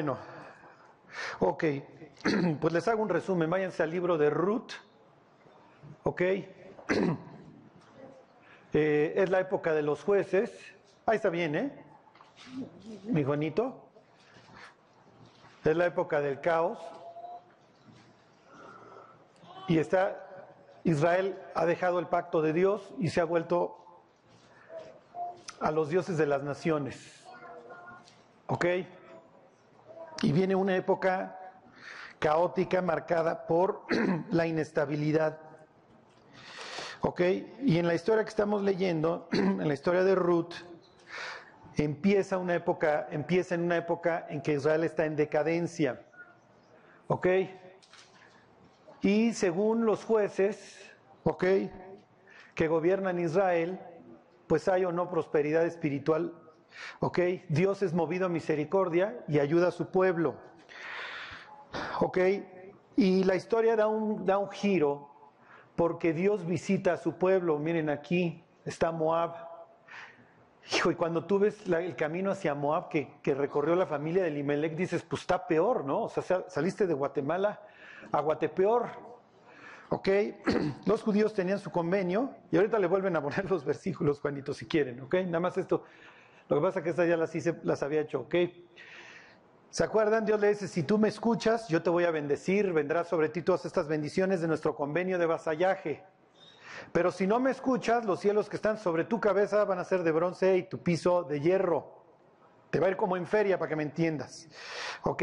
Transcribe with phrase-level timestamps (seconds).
[0.00, 0.16] Bueno,
[1.40, 1.64] ok,
[2.58, 3.50] pues les hago un resumen.
[3.50, 4.72] Váyanse al libro de Ruth,
[6.04, 6.22] ok.
[8.72, 10.52] Eh, es la época de los jueces.
[11.04, 11.84] Ahí está bien, ¿eh?
[13.02, 13.84] Mi Juanito.
[15.64, 16.78] Es la época del caos.
[19.66, 20.24] Y está,
[20.84, 23.76] Israel ha dejado el pacto de Dios y se ha vuelto
[25.58, 27.26] a los dioses de las naciones.
[28.46, 28.66] ¿Ok?
[30.22, 31.38] Y viene una época
[32.18, 33.86] caótica marcada por
[34.30, 35.38] la inestabilidad.
[37.00, 37.20] ¿Ok?
[37.62, 40.54] Y en la historia que estamos leyendo, en la historia de Ruth,
[41.76, 46.02] empieza una época, empieza en una época en que Israel está en decadencia.
[47.08, 47.26] ¿Ok?
[49.02, 50.78] Y según los jueces,
[51.24, 51.44] ¿ok?
[52.54, 53.80] Que gobiernan Israel,
[54.46, 56.34] pues hay o no prosperidad espiritual.
[57.00, 57.18] ¿Ok?
[57.48, 60.36] Dios es movido a misericordia y ayuda a su pueblo.
[62.00, 62.18] ¿Ok?
[62.96, 65.08] Y la historia da un, da un giro
[65.76, 67.58] porque Dios visita a su pueblo.
[67.58, 69.48] Miren aquí, está Moab.
[70.72, 74.30] Hijo, y cuando tú ves el camino hacia Moab que, que, recorrió la familia de
[74.30, 76.02] Limelec, dices, pues está peor, ¿no?
[76.02, 77.60] O sea, saliste de Guatemala
[78.12, 79.10] a Guatepeor.
[79.88, 80.08] ¿Ok?
[80.86, 84.66] Los judíos tenían su convenio y ahorita le vuelven a poner los versículos, Juanito, si
[84.66, 85.14] quieren, ¿ok?
[85.26, 85.84] Nada más esto.
[86.50, 87.16] Lo que pasa es que estas ya
[87.62, 88.34] las había hecho, ¿ok?
[89.70, 90.24] ¿Se acuerdan?
[90.24, 93.42] Dios le dice, si tú me escuchas, yo te voy a bendecir, vendrá sobre ti
[93.42, 96.02] todas estas bendiciones de nuestro convenio de vasallaje.
[96.90, 100.02] Pero si no me escuchas, los cielos que están sobre tu cabeza van a ser
[100.02, 102.02] de bronce y tu piso de hierro.
[102.70, 104.48] Te va a ir como en feria para que me entiendas.
[105.02, 105.22] ¿Ok?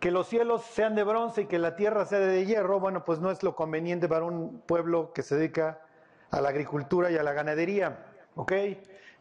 [0.00, 3.18] Que los cielos sean de bronce y que la tierra sea de hierro, bueno, pues
[3.18, 5.82] no es lo conveniente para un pueblo que se dedica
[6.30, 8.06] a la agricultura y a la ganadería.
[8.36, 8.52] ¿Ok?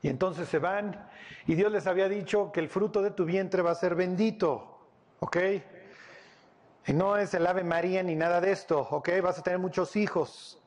[0.01, 1.09] Y entonces se van
[1.47, 4.77] y Dios les había dicho que el fruto de tu vientre va a ser bendito.
[5.19, 5.37] ¿Ok?
[6.85, 8.79] Y no es el Ave María ni nada de esto.
[8.91, 9.09] ¿Ok?
[9.23, 10.61] Vas a tener muchos hijos.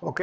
[0.00, 0.20] ¿Ok?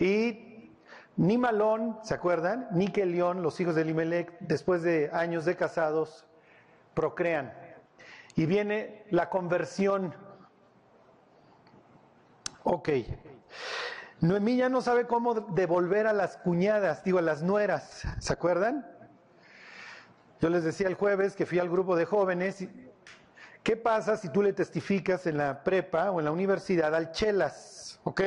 [0.00, 0.72] Y
[1.16, 2.68] ni Malón, ¿se acuerdan?
[2.72, 6.26] Ni que León, los hijos de Elimelech, después de años de casados,
[6.92, 7.52] procrean.
[8.34, 10.12] Y viene la conversión.
[12.64, 12.88] Ok.
[14.20, 18.86] Noemí ya no sabe cómo devolver a las cuñadas, digo, a las nueras, ¿se acuerdan?
[20.40, 22.66] Yo les decía el jueves que fui al grupo de jóvenes,
[23.62, 28.00] ¿qué pasa si tú le testificas en la prepa o en la universidad al Chelas,
[28.04, 28.20] ¿ok?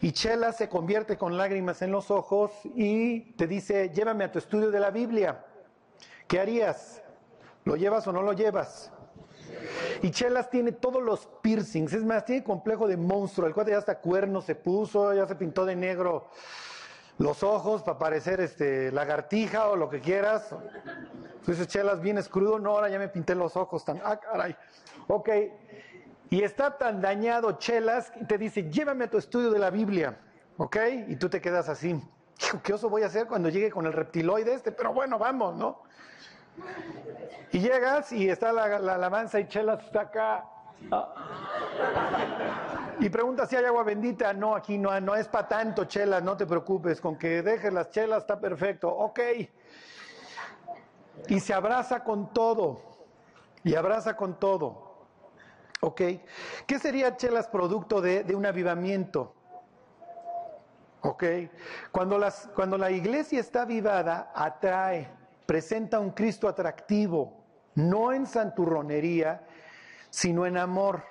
[0.00, 4.38] Y Chelas se convierte con lágrimas en los ojos y te dice, llévame a tu
[4.38, 5.44] estudio de la Biblia.
[6.28, 7.02] ¿Qué harías?
[7.64, 8.92] ¿Lo llevas o no lo llevas?
[10.02, 13.46] Y Chelas tiene todos los piercings, es más, tiene complejo de monstruo.
[13.46, 16.28] El cuate ya hasta cuerno se puso, ya se pintó de negro
[17.18, 20.54] los ojos para parecer este, lagartija o lo que quieras.
[21.40, 24.00] Entonces, Chelas, vienes crudo, no, ahora ya me pinté los ojos tan.
[24.04, 24.56] Ah, caray.
[25.06, 25.28] Ok.
[26.30, 30.18] Y está tan dañado Chelas y te dice, llévame a tu estudio de la Biblia.
[30.56, 30.76] ¿Ok?
[31.08, 32.00] Y tú te quedas así.
[32.62, 34.72] ¿qué oso voy a hacer cuando llegue con el reptiloide este?
[34.72, 35.82] Pero bueno, vamos, ¿no?
[37.52, 40.44] Y llegas y está la, alabanza y Chelas está acá.
[43.00, 44.32] Y pregunta si hay agua bendita.
[44.32, 47.00] No, aquí no, no es para tanto, Chelas, no te preocupes.
[47.00, 48.88] Con que dejes las chelas está perfecto.
[48.88, 49.20] Ok.
[51.28, 52.80] Y se abraza con todo.
[53.62, 55.06] Y abraza con todo.
[55.80, 56.02] Ok.
[56.66, 59.32] ¿Qué sería chelas producto de, de un avivamiento?
[61.02, 61.24] Ok.
[61.92, 67.44] Cuando, las, cuando la iglesia está avivada, atrae presenta un Cristo atractivo,
[67.74, 69.42] no en santurronería,
[70.10, 71.02] sino en amor.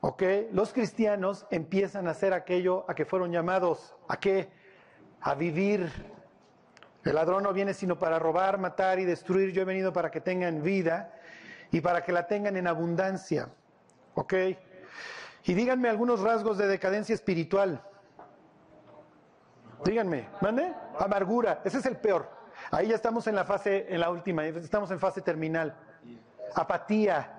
[0.00, 0.22] ¿Ok?
[0.52, 4.50] Los cristianos empiezan a hacer aquello a que fueron llamados, ¿a qué?
[5.20, 5.90] A vivir.
[7.04, 9.52] El ladrón no viene sino para robar, matar y destruir.
[9.52, 11.12] Yo he venido para que tengan vida
[11.70, 13.48] y para que la tengan en abundancia.
[14.14, 14.34] ¿Ok?
[15.44, 17.80] Y díganme algunos rasgos de decadencia espiritual.
[19.84, 20.74] Díganme, ¿mande?
[20.98, 22.35] Amargura, ese es el peor.
[22.70, 25.74] Ahí ya estamos en la fase, en la última, estamos en fase terminal.
[26.54, 27.32] Apatía.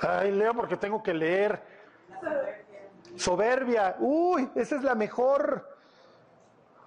[0.00, 1.62] Ay, leo porque tengo que leer.
[3.16, 3.96] Soberbia.
[3.98, 5.68] Uy, esa es la mejor.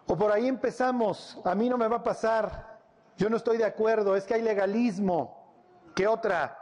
[0.07, 1.39] O por ahí empezamos.
[1.43, 2.79] A mí no me va a pasar.
[3.17, 4.15] Yo no estoy de acuerdo.
[4.15, 5.53] Es que hay legalismo.
[5.95, 6.57] ¿Qué otra?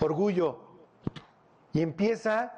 [0.00, 0.60] Orgullo.
[1.72, 2.52] Y empieza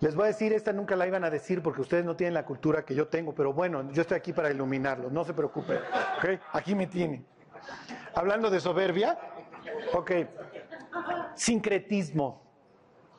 [0.00, 2.44] les voy a decir, esta nunca la iban a decir porque ustedes no tienen la
[2.44, 5.78] cultura que yo tengo, pero bueno, yo estoy aquí para iluminarlos, no se preocupen.
[6.52, 7.26] Aquí me tienen.
[8.14, 9.18] Hablando de soberbia,
[9.92, 10.10] ok.
[11.34, 12.42] Sincretismo,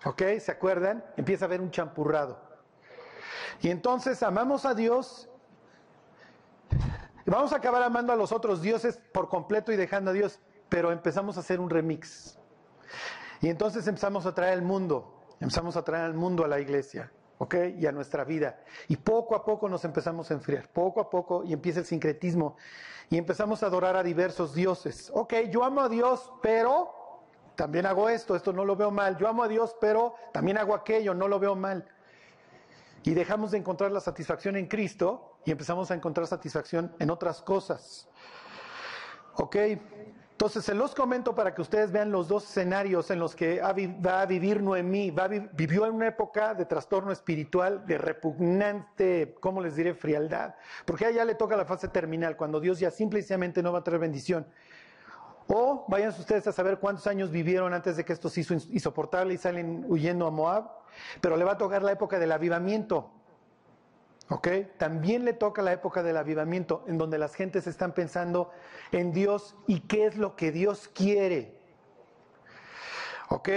[0.04, 1.04] ok, ¿se acuerdan?
[1.18, 2.40] Empieza a haber un champurrado.
[3.62, 5.30] Y entonces amamos a Dios,
[7.26, 10.40] vamos a acabar amando a los otros dioses por completo y dejando a Dios
[10.72, 12.40] pero empezamos a hacer un remix.
[13.42, 17.12] Y entonces empezamos a traer al mundo, empezamos a traer al mundo a la iglesia,
[17.40, 17.56] ¿ok?
[17.78, 18.64] Y a nuestra vida.
[18.88, 22.56] Y poco a poco nos empezamos a enfriar, poco a poco, y empieza el sincretismo.
[23.10, 25.12] Y empezamos a adorar a diversos dioses.
[25.14, 26.94] Ok, yo amo a Dios, pero
[27.56, 29.18] también hago esto, esto no lo veo mal.
[29.18, 31.86] Yo amo a Dios, pero también hago aquello, no lo veo mal.
[33.04, 37.42] Y dejamos de encontrar la satisfacción en Cristo y empezamos a encontrar satisfacción en otras
[37.42, 38.08] cosas.
[39.36, 39.56] ¿Ok?
[40.42, 44.22] Entonces se los comento para que ustedes vean los dos escenarios en los que va
[44.22, 45.14] a vivir Noemí.
[45.54, 49.94] Vivió en una época de trastorno espiritual, de repugnante, ¿cómo les diré?
[49.94, 50.56] Frialdad.
[50.84, 53.84] Porque a ella le toca la fase terminal, cuando Dios ya simplemente no va a
[53.84, 54.48] traer bendición.
[55.46, 59.36] O vayan ustedes a saber cuántos años vivieron antes de que esto se hizo insoportable
[59.36, 60.72] y salen huyendo a Moab.
[61.22, 63.12] Pero le va a tocar la época del avivamiento.
[64.32, 64.48] ¿Ok?
[64.78, 68.50] También le toca la época del avivamiento, en donde las gentes están pensando
[68.94, 71.60] en Dios y qué es lo que Dios quiere.
[73.28, 73.50] ¿Ok?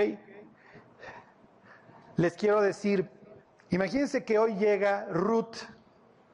[2.17, 3.09] Les quiero decir,
[3.71, 5.59] imagínense que hoy llega Ruth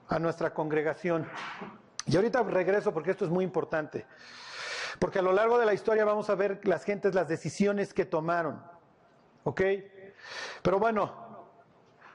[0.08, 1.28] a nuestra congregación.
[2.06, 4.06] Y ahorita regreso porque esto es muy importante.
[4.98, 8.06] Porque a lo largo de la historia vamos a ver las gentes, las decisiones que
[8.06, 8.62] tomaron.
[9.44, 9.60] ¿Ok?
[10.62, 11.30] Pero bueno,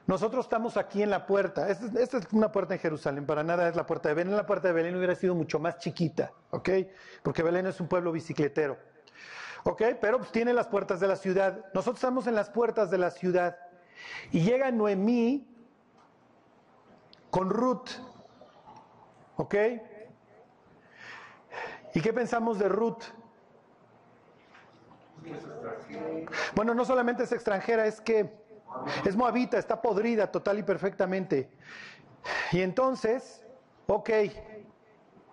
[0.06, 1.68] nosotros estamos aquí en la puerta.
[1.68, 4.36] Esta, es una puerta en Jerusalén, para nada es la puerta de Belén.
[4.36, 6.68] La puerta de Belén hubiera sido mucho más chiquita, ¿ok?
[7.22, 8.78] Porque Belén es un pueblo bicicletero.
[9.64, 9.82] ¿Ok?
[10.00, 11.64] Pero pues, tiene las puertas de la ciudad.
[11.74, 13.58] Nosotros estamos en las puertas de la ciudad.
[14.30, 15.44] Y llega Noemí
[17.30, 17.88] con Ruth.
[19.36, 19.54] ¿Ok?
[21.94, 23.02] ¿Y qué pensamos de Ruth?
[26.54, 28.45] Bueno, no solamente es extranjera, es que
[29.04, 31.50] es moabita, está podrida total y perfectamente.
[32.52, 33.44] Y entonces,
[33.86, 34.10] ok,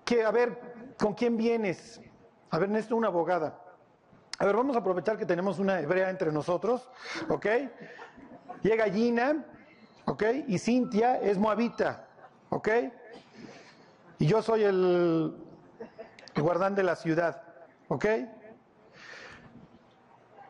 [0.06, 0.60] que, a ver,
[0.98, 2.02] ¿con quién vienes?
[2.50, 3.60] A ver, necesito una abogada.
[4.40, 6.90] A ver, vamos a aprovechar que tenemos una hebrea entre nosotros,
[7.30, 7.46] ¿ok?
[8.62, 9.46] Llega Gina,
[10.06, 10.24] ¿ok?
[10.48, 12.08] Y Cintia es moabita,
[12.50, 12.70] ¿ok?
[14.20, 15.36] Y yo soy el,
[16.36, 17.44] el guardán de la ciudad,
[17.88, 18.06] ¿ok?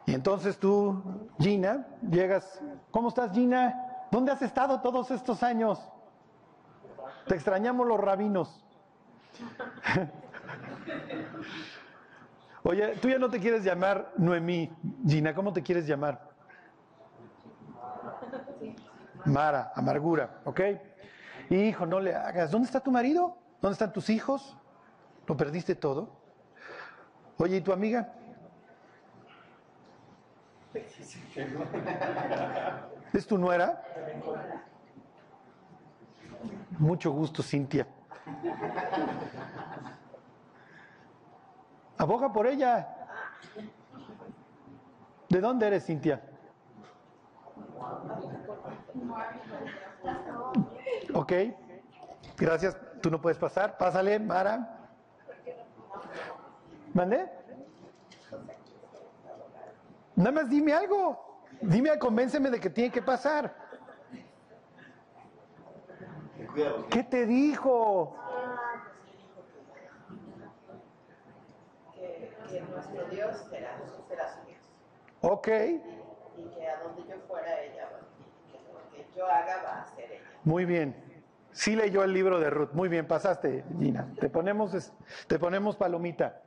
[0.06, 1.02] Y entonces tú,
[1.40, 2.62] Gina, llegas,
[2.92, 4.08] ¿cómo estás Gina?
[4.12, 5.80] ¿Dónde has estado todos estos años?
[7.28, 8.66] Te extrañamos los rabinos.
[12.64, 14.72] Oye, tú ya no te quieres llamar Noemí,
[15.06, 16.34] Gina, ¿cómo te quieres llamar?
[19.26, 20.62] Mara, amargura, ¿ok?
[21.50, 22.52] Hijo, no le hagas.
[22.52, 23.38] ¿Dónde está tu marido?
[23.62, 24.58] ¿Dónde están tus hijos?
[25.28, 26.10] ¿Lo perdiste todo?
[27.38, 28.14] Oye, ¿y tu amiga?
[33.14, 33.84] ¿Es tu nuera?
[36.80, 37.86] Mucho gusto, Cintia.
[41.98, 42.88] Aboga por ella.
[45.30, 46.22] ¿De dónde eres, Cintia?
[51.14, 51.34] Ok,
[52.38, 52.76] gracias.
[53.02, 53.78] Tú no puedes pasar.
[53.78, 54.80] Pásale, Mara.
[56.94, 57.43] ¿Mande?
[60.16, 61.42] Nada más dime algo.
[61.62, 63.56] Dime, convénceme de que tiene que pasar.
[66.90, 68.16] ¿Qué te dijo?
[71.96, 74.60] Que, que nuestro Dios será, será su Dios.
[75.22, 75.48] Ok.
[75.48, 77.90] Y que a donde yo fuera ella,
[78.52, 80.22] que lo que yo haga va a ser ella.
[80.44, 80.96] Muy bien.
[81.52, 82.72] Sí leyó el libro de Ruth.
[82.74, 84.12] Muy bien, pasaste, Gina.
[84.20, 84.92] Te ponemos,
[85.28, 86.42] te ponemos palomita.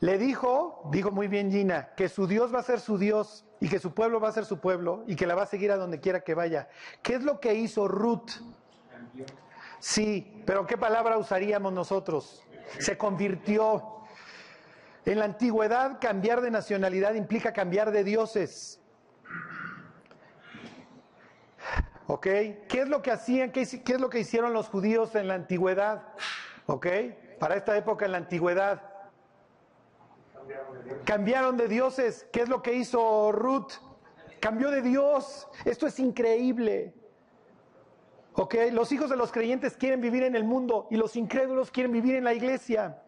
[0.00, 3.68] Le dijo, dijo muy bien Gina, que su Dios va a ser su Dios y
[3.68, 5.76] que su pueblo va a ser su pueblo y que la va a seguir a
[5.76, 6.68] donde quiera que vaya.
[7.02, 8.30] ¿Qué es lo que hizo Ruth?
[9.80, 12.44] Sí, pero ¿qué palabra usaríamos nosotros?
[12.78, 13.94] Se convirtió.
[15.04, 18.80] En la antigüedad cambiar de nacionalidad implica cambiar de dioses.
[22.06, 22.22] ¿Ok?
[22.22, 23.50] ¿Qué es lo que hacían?
[23.50, 26.02] ¿Qué, es lo que hicieron los judíos en la antigüedad?
[26.66, 26.86] ¿Ok?
[27.38, 28.87] Para esta época en la antigüedad
[31.04, 32.26] Cambiaron de dioses.
[32.32, 33.72] ¿Qué es lo que hizo Ruth?
[34.40, 35.48] Cambió de Dios.
[35.64, 36.94] Esto es increíble.
[38.34, 38.54] ¿Ok?
[38.72, 42.14] Los hijos de los creyentes quieren vivir en el mundo y los incrédulos quieren vivir
[42.14, 43.02] en la iglesia.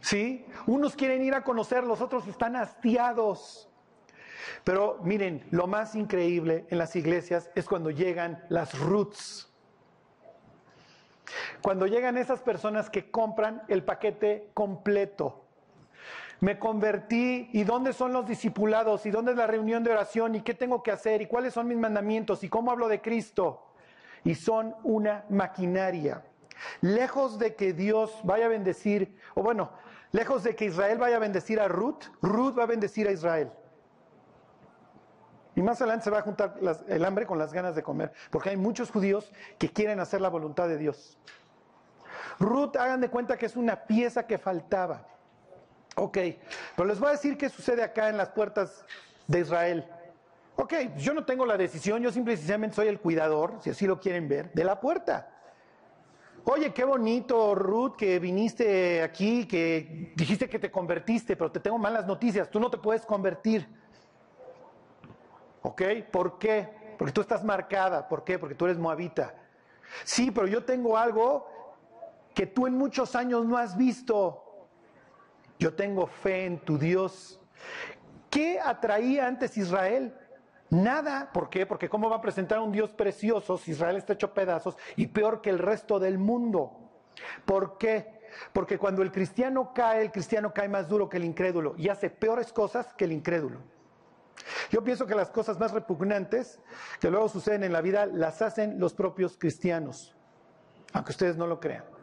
[0.00, 0.46] ¿Sí?
[0.66, 3.68] Unos quieren ir a conocer, los otros están hastiados.
[4.62, 9.50] Pero miren, lo más increíble en las iglesias es cuando llegan las roots.
[11.62, 15.43] Cuando llegan esas personas que compran el paquete completo
[16.40, 20.42] me convertí y dónde son los discipulados y dónde es la reunión de oración y
[20.42, 23.66] qué tengo que hacer y cuáles son mis mandamientos y cómo hablo de Cristo.
[24.24, 26.24] Y son una maquinaria.
[26.80, 29.70] Lejos de que Dios vaya a bendecir, o bueno,
[30.14, 33.50] Lejos de que Israel vaya a bendecir a Ruth, Ruth va a bendecir a Israel.
[35.56, 36.54] Y más adelante se va a juntar
[36.86, 40.28] el hambre con las ganas de comer, porque hay muchos judíos que quieren hacer la
[40.28, 41.18] voluntad de Dios.
[42.38, 45.04] Ruth, hagan de cuenta que es una pieza que faltaba.
[45.96, 46.18] Ok,
[46.76, 48.84] pero les voy a decir qué sucede acá en las puertas
[49.26, 49.84] de Israel.
[50.56, 54.28] Ok, yo no tengo la decisión, yo simplemente soy el cuidador, si así lo quieren
[54.28, 55.30] ver, de la puerta.
[56.44, 61.78] Oye, qué bonito, Ruth, que viniste aquí, que dijiste que te convertiste, pero te tengo
[61.78, 63.66] malas noticias, tú no te puedes convertir.
[65.62, 65.82] ¿Ok?
[66.10, 66.68] ¿Por qué?
[66.98, 68.06] Porque tú estás marcada.
[68.06, 68.38] ¿Por qué?
[68.38, 69.34] Porque tú eres moabita.
[70.04, 71.48] Sí, pero yo tengo algo
[72.34, 74.43] que tú en muchos años no has visto.
[75.64, 77.40] Yo tengo fe en tu Dios.
[78.28, 80.14] ¿Qué atraía antes Israel?
[80.68, 81.30] Nada.
[81.32, 81.64] ¿Por qué?
[81.64, 85.40] Porque ¿cómo va a presentar un Dios precioso si Israel está hecho pedazos y peor
[85.40, 86.70] que el resto del mundo?
[87.46, 88.20] ¿Por qué?
[88.52, 92.10] Porque cuando el cristiano cae, el cristiano cae más duro que el incrédulo y hace
[92.10, 93.60] peores cosas que el incrédulo.
[94.70, 96.60] Yo pienso que las cosas más repugnantes
[97.00, 100.14] que luego suceden en la vida las hacen los propios cristianos,
[100.92, 101.93] aunque ustedes no lo crean.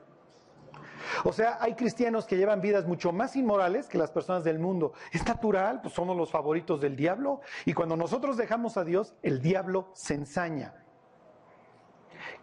[1.23, 4.93] O sea, hay cristianos que llevan vidas mucho más inmorales que las personas del mundo.
[5.11, 7.41] Es natural, pues somos los favoritos del diablo.
[7.65, 10.73] Y cuando nosotros dejamos a Dios, el diablo se ensaña.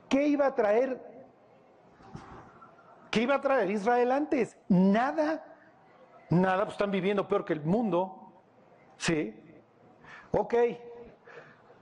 [0.08, 1.00] ¿Qué iba a traer?
[3.10, 4.56] ¿Qué iba a traer Israel antes?
[4.68, 5.44] Nada.
[6.30, 8.32] Nada, pues están viviendo peor que el mundo.
[8.96, 9.34] Sí.
[10.32, 10.54] Ok.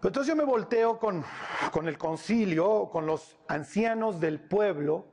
[0.03, 1.25] Entonces yo me volteo con,
[1.73, 5.07] con el concilio, con los ancianos del pueblo,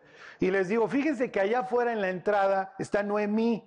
[0.43, 3.63] y les digo, fíjense que allá afuera en la entrada está Noemí,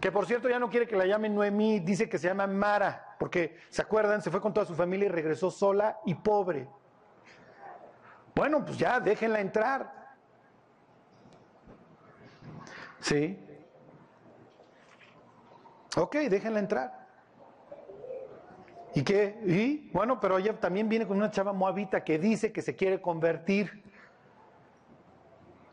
[0.00, 3.16] que por cierto ya no quiere que la llamen Noemí, dice que se llama Mara,
[3.18, 6.66] porque se acuerdan, se fue con toda su familia y regresó sola y pobre.
[8.34, 9.92] Bueno, pues ya, déjenla entrar.
[13.00, 13.38] ¿Sí?
[15.98, 17.08] Ok, déjenla entrar.
[18.94, 19.38] ¿Y qué?
[19.44, 23.02] Y bueno, pero ella también viene con una chava moabita que dice que se quiere
[23.02, 23.89] convertir.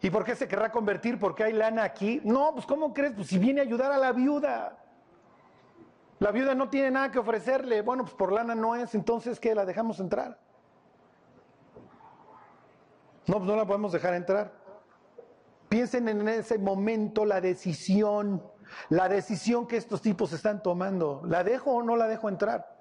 [0.02, 1.20] ¿Y por qué se querrá convertir?
[1.20, 2.22] ¿Porque hay lana aquí?
[2.24, 3.14] No, pues ¿cómo crees?
[3.14, 4.78] Pues si viene a ayudar a la viuda.
[6.20, 7.82] La viuda no tiene nada que ofrecerle.
[7.82, 9.56] Bueno, pues por lana no es, entonces ¿qué?
[9.56, 10.40] ¿La dejamos entrar?
[13.28, 14.52] No, pues no la podemos dejar entrar.
[15.68, 18.42] Piensen en ese momento la decisión,
[18.90, 21.22] la decisión que estos tipos están tomando.
[21.26, 22.74] ¿La dejo o no la dejo entrar?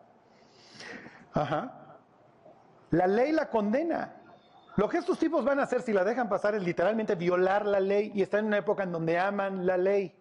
[1.32, 1.98] Ajá.
[2.90, 4.15] La ley la condena.
[4.76, 7.80] Lo que estos tipos van a hacer si la dejan pasar es literalmente violar la
[7.80, 10.14] ley y están en una época en donde aman la ley.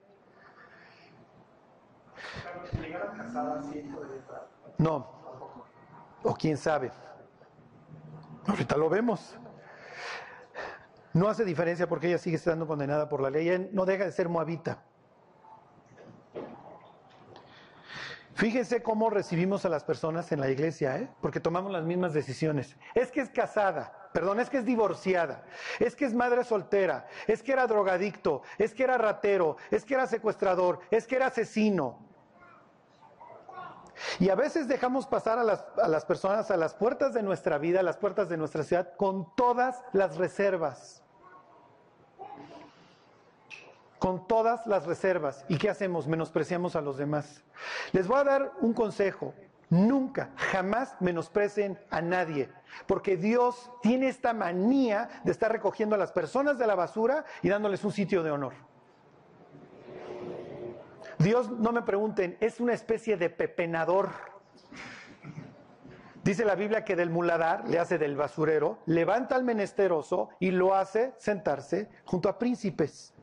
[4.77, 5.07] No.
[6.24, 6.91] O quién sabe.
[8.47, 9.38] Ahorita lo vemos.
[11.13, 13.50] No hace diferencia porque ella sigue estando condenada por la ley.
[13.50, 14.83] Ella no deja de ser moabita.
[18.35, 21.07] Fíjense cómo recibimos a las personas en la iglesia, ¿eh?
[21.21, 22.75] porque tomamos las mismas decisiones.
[22.93, 25.45] Es que es casada, perdón, es que es divorciada,
[25.79, 29.93] es que es madre soltera, es que era drogadicto, es que era ratero, es que
[29.93, 31.97] era secuestrador, es que era asesino.
[34.19, 37.57] Y a veces dejamos pasar a las, a las personas a las puertas de nuestra
[37.57, 41.04] vida, a las puertas de nuestra ciudad, con todas las reservas
[44.05, 45.43] con todas las reservas.
[45.50, 46.05] ¿Y qué hacemos?
[46.05, 47.43] Menospreciamos a los demás.
[47.91, 49.33] Les voy a dar un consejo.
[49.71, 52.51] Nunca, jamás menosprecien a nadie,
[52.85, 57.50] porque Dios tiene esta manía de estar recogiendo a las personas de la basura y
[57.50, 58.53] dándoles un sitio de honor.
[61.17, 64.09] Dios, no me pregunten, es una especie de pepenador.
[66.24, 70.75] Dice la Biblia que del muladar, le hace del basurero, levanta al menesteroso y lo
[70.75, 73.14] hace sentarse junto a príncipes.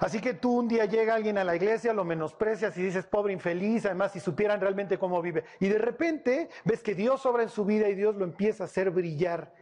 [0.00, 3.32] Así que tú un día llega alguien a la iglesia, lo menosprecias y dices, pobre
[3.32, 5.44] infeliz, además si supieran realmente cómo vive.
[5.60, 8.66] Y de repente ves que Dios obra en su vida y Dios lo empieza a
[8.66, 9.52] hacer brillar.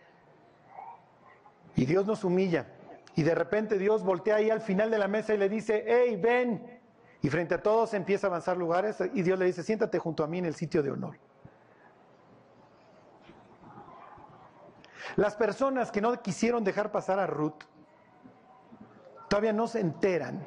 [1.75, 2.67] Y Dios nos humilla.
[3.15, 6.19] Y de repente Dios voltea ahí al final de la mesa y le dice, hey,
[6.21, 6.81] ven.
[7.21, 10.27] Y frente a todos empieza a avanzar lugares y Dios le dice, siéntate junto a
[10.27, 11.19] mí en el sitio de honor.
[15.17, 17.65] Las personas que no quisieron dejar pasar a Ruth,
[19.33, 20.47] todavía no se enteran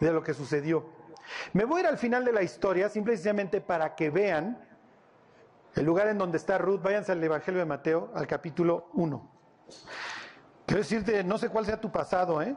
[0.00, 0.86] de lo que sucedió.
[1.52, 4.58] Me voy a ir al final de la historia, simplemente para que vean
[5.74, 6.80] el lugar en donde está Ruth.
[6.80, 9.30] Váyanse al Evangelio de Mateo, al capítulo 1.
[10.64, 12.56] Quiero decirte, no sé cuál sea tu pasado, ¿eh?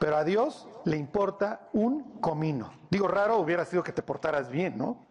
[0.00, 2.72] Pero a Dios le importa un comino.
[2.90, 5.06] Digo, raro hubiera sido que te portaras bien, ¿no?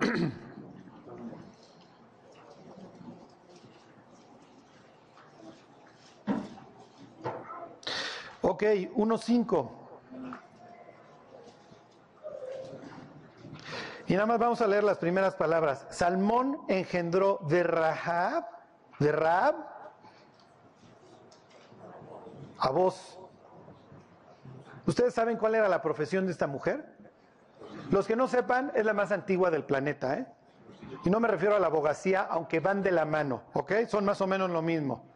[8.46, 9.70] Ok, 1.5.
[14.06, 15.86] Y nada más vamos a leer las primeras palabras.
[15.88, 18.44] Salmón engendró de Rahab,
[18.98, 19.54] de Rahab,
[22.58, 23.18] a vos.
[24.86, 26.84] ¿Ustedes saben cuál era la profesión de esta mujer?
[27.90, 30.26] Los que no sepan, es la más antigua del planeta, ¿eh?
[31.02, 33.72] Y no me refiero a la abogacía, aunque van de la mano, ¿ok?
[33.88, 35.06] Son más o menos lo mismo.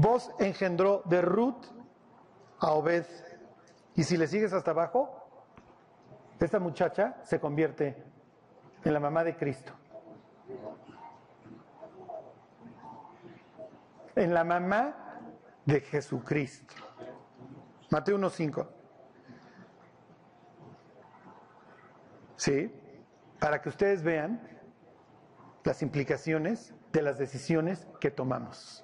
[0.00, 1.62] Vos engendró de Ruth
[2.58, 3.04] a Obed.
[3.94, 5.10] Y si le sigues hasta abajo,
[6.38, 8.02] esta muchacha se convierte
[8.82, 9.74] en la mamá de Cristo.
[14.16, 15.20] En la mamá
[15.66, 16.74] de Jesucristo.
[17.90, 18.68] Mateo 1.5.
[22.36, 22.72] ¿Sí?
[23.38, 24.40] Para que ustedes vean
[25.62, 28.82] las implicaciones de las decisiones que tomamos.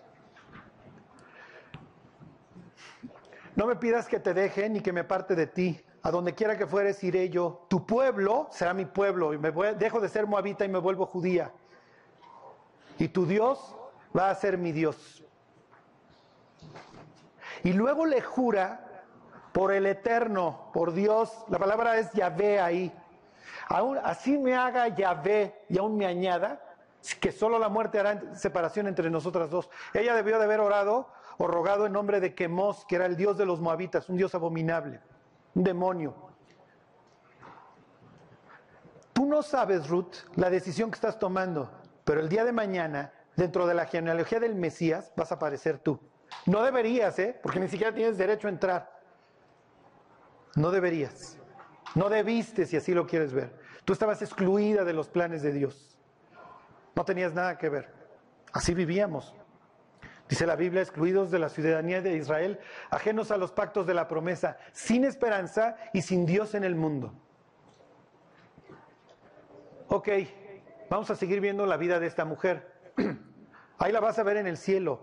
[3.57, 5.81] No me pidas que te deje ni que me parte de ti.
[6.03, 7.67] A donde quiera que fueres iré yo.
[7.69, 11.51] Tu pueblo será mi pueblo y me dejo de ser moabita y me vuelvo judía.
[12.99, 13.75] Y tu Dios
[14.17, 15.25] va a ser mi Dios.
[17.65, 18.87] Y luego le jura
[19.53, 21.33] por el eterno, por Dios.
[21.49, 22.93] La palabra es Yahvé ahí.
[23.69, 26.63] Aún, así me haga Yahvé y aún me añada
[27.21, 29.71] que solo la muerte hará separación entre nosotras dos.
[29.95, 33.37] Ella debió de haber orado o rogado en nombre de Quemos, que era el dios
[33.37, 35.01] de los moabitas, un dios abominable,
[35.55, 36.15] un demonio.
[39.13, 41.71] Tú no sabes, Ruth, la decisión que estás tomando,
[42.05, 45.99] pero el día de mañana, dentro de la genealogía del Mesías, vas a aparecer tú.
[46.45, 47.39] No deberías, ¿eh?
[47.43, 49.01] Porque ni siquiera tienes derecho a entrar.
[50.55, 51.39] No deberías.
[51.95, 53.59] No debiste si así lo quieres ver.
[53.85, 55.99] Tú estabas excluida de los planes de Dios.
[56.95, 57.93] No tenías nada que ver.
[58.53, 59.35] Así vivíamos.
[60.29, 62.59] Dice la Biblia, excluidos de la ciudadanía de Israel,
[62.91, 67.13] ajenos a los pactos de la promesa, sin esperanza y sin Dios en el mundo.
[69.89, 70.09] Ok,
[70.91, 72.75] vamos a seguir viendo la vida de esta mujer.
[73.79, 75.01] Ahí la vas a ver en el cielo.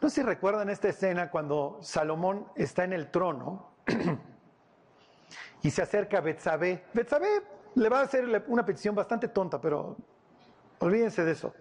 [0.00, 3.72] No sé si recuerdan esta escena cuando Salomón está en el trono
[5.62, 6.84] y se acerca a Betsabé.
[6.92, 7.42] Betsabé
[7.74, 9.96] le va a hacer una petición bastante tonta, pero
[10.78, 11.52] olvídense de eso.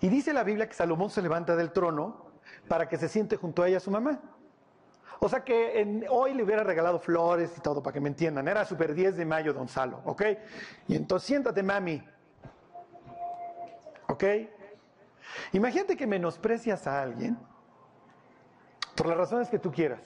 [0.00, 2.30] Y dice la Biblia que Salomón se levanta del trono
[2.68, 4.20] para que se siente junto a ella su mamá.
[5.18, 8.48] O sea que hoy le hubiera regalado flores y todo, para que me entiendan.
[8.48, 10.22] Era super 10 de mayo, don Salo, ¿ok?
[10.88, 12.02] Y entonces siéntate, mami.
[14.08, 14.24] ¿Ok?
[15.52, 17.38] Imagínate que menosprecias a alguien
[18.96, 20.00] por las razones que tú quieras.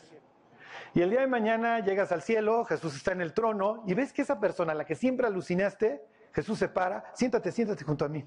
[0.95, 4.13] Y el día de mañana llegas al cielo, Jesús está en el trono, y ves
[4.13, 8.09] que esa persona a la que siempre alucinaste, Jesús se para, siéntate, siéntate junto a
[8.09, 8.25] mí.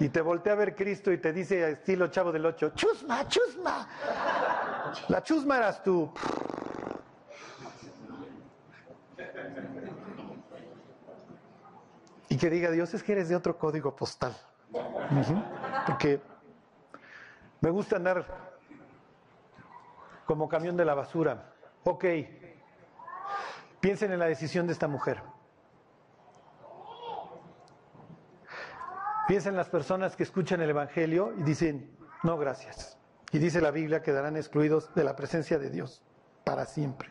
[0.00, 3.88] Y te voltea a ver Cristo y te dice, estilo chavo del ocho, chusma, chusma.
[5.08, 6.12] La chusma eras tú.
[12.28, 14.36] Y que diga Dios, es que eres de otro código postal.
[15.86, 16.20] Porque
[17.60, 18.24] me gusta andar
[20.26, 21.54] como camión de la basura.
[21.84, 22.04] Ok,
[23.80, 25.22] piensen en la decisión de esta mujer.
[29.28, 32.96] Piensa en las personas que escuchan el Evangelio y dicen, no, gracias.
[33.30, 36.02] Y dice la Biblia que quedarán excluidos de la presencia de Dios
[36.44, 37.10] para siempre.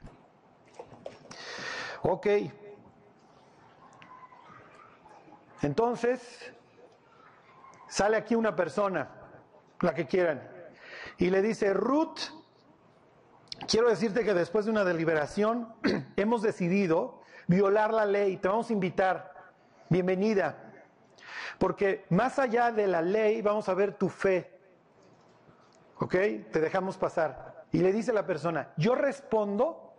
[2.01, 2.25] Ok.
[5.61, 6.51] Entonces,
[7.87, 9.11] sale aquí una persona,
[9.81, 10.41] la que quieran,
[11.19, 12.17] y le dice, Ruth,
[13.67, 15.71] quiero decirte que después de una deliberación
[16.15, 19.53] hemos decidido violar la ley, te vamos a invitar,
[19.89, 20.66] bienvenida.
[21.57, 24.51] Porque más allá de la ley vamos a ver tu fe.
[25.99, 26.15] ¿Ok?
[26.51, 27.65] Te dejamos pasar.
[27.71, 29.95] Y le dice la persona, yo respondo,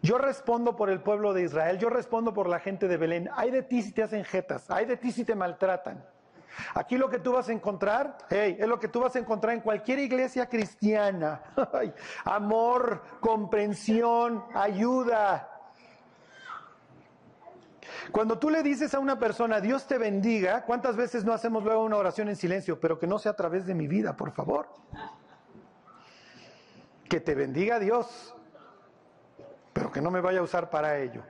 [0.00, 3.28] yo respondo por el pueblo de Israel, yo respondo por la gente de Belén.
[3.34, 6.04] Hay de ti si te hacen jetas, hay de ti si te maltratan.
[6.74, 9.54] Aquí lo que tú vas a encontrar, hey, es lo que tú vas a encontrar
[9.54, 11.42] en cualquier iglesia cristiana.
[12.24, 15.57] Amor, comprensión, ayuda.
[18.12, 21.84] Cuando tú le dices a una persona, Dios te bendiga, ¿cuántas veces no hacemos luego
[21.84, 22.80] una oración en silencio?
[22.80, 24.68] Pero que no sea a través de mi vida, por favor.
[27.08, 28.34] Que te bendiga Dios,
[29.72, 31.22] pero que no me vaya a usar para ello.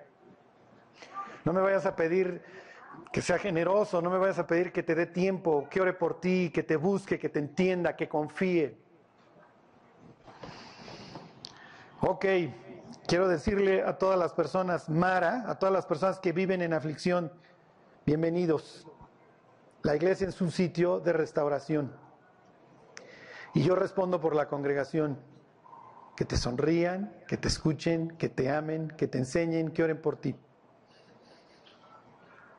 [1.45, 2.43] No me vayas a pedir
[3.13, 6.21] que sea generoso, no me vayas a pedir que te dé tiempo, que ore por
[6.21, 8.79] ti, que te busque, que te entienda, que confíe.
[12.01, 12.25] Ok.
[13.09, 17.33] Quiero decirle a todas las personas, Mara, a todas las personas que viven en aflicción,
[18.05, 18.87] bienvenidos.
[19.83, 21.91] La iglesia es un sitio de restauración.
[23.55, 25.19] Y yo respondo por la congregación.
[26.17, 30.19] Que te sonrían, que te escuchen, que te amen, que te enseñen, que oren por
[30.19, 30.37] ti.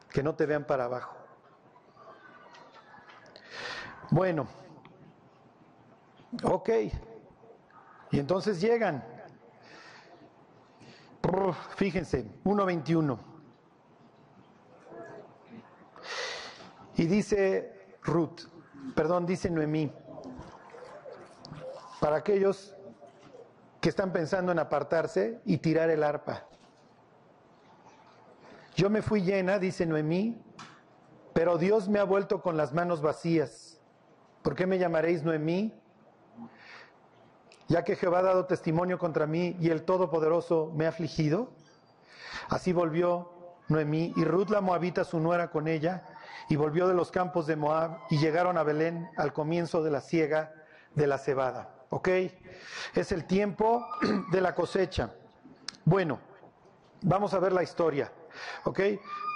[0.10, 1.16] Que no te vean para abajo.
[4.10, 4.48] Bueno,
[6.42, 6.70] ok.
[8.10, 9.19] Y entonces llegan.
[11.76, 13.18] Fíjense, 1.21.
[16.98, 18.42] Y dice Ruth,
[18.96, 19.92] perdón, dice Noemí,
[22.00, 22.76] para aquellos
[23.80, 26.46] que están pensando en apartarse y tirar el arpa.
[28.76, 30.42] Yo me fui llena, dice Noemí,
[31.34, 33.80] pero Dios me ha vuelto con las manos vacías.
[34.42, 35.74] ¿Por qué me llamaréis Noemí?
[37.70, 41.52] Ya que Jehová ha dado testimonio contra mí y el Todopoderoso me ha afligido.
[42.50, 43.32] Así volvió
[43.68, 46.04] Noemí y Ruth la Moabita, su nuera, con ella,
[46.50, 50.02] y volvió de los campos de Moab y llegaron a Belén al comienzo de la
[50.02, 50.52] siega
[50.96, 51.76] de la cebada.
[51.92, 52.10] ¿Ok?
[52.96, 53.86] Es el tiempo
[54.32, 55.14] de la cosecha.
[55.86, 56.20] Bueno,
[57.04, 58.12] vamos a ver la historia.
[58.64, 58.80] ¿Ok?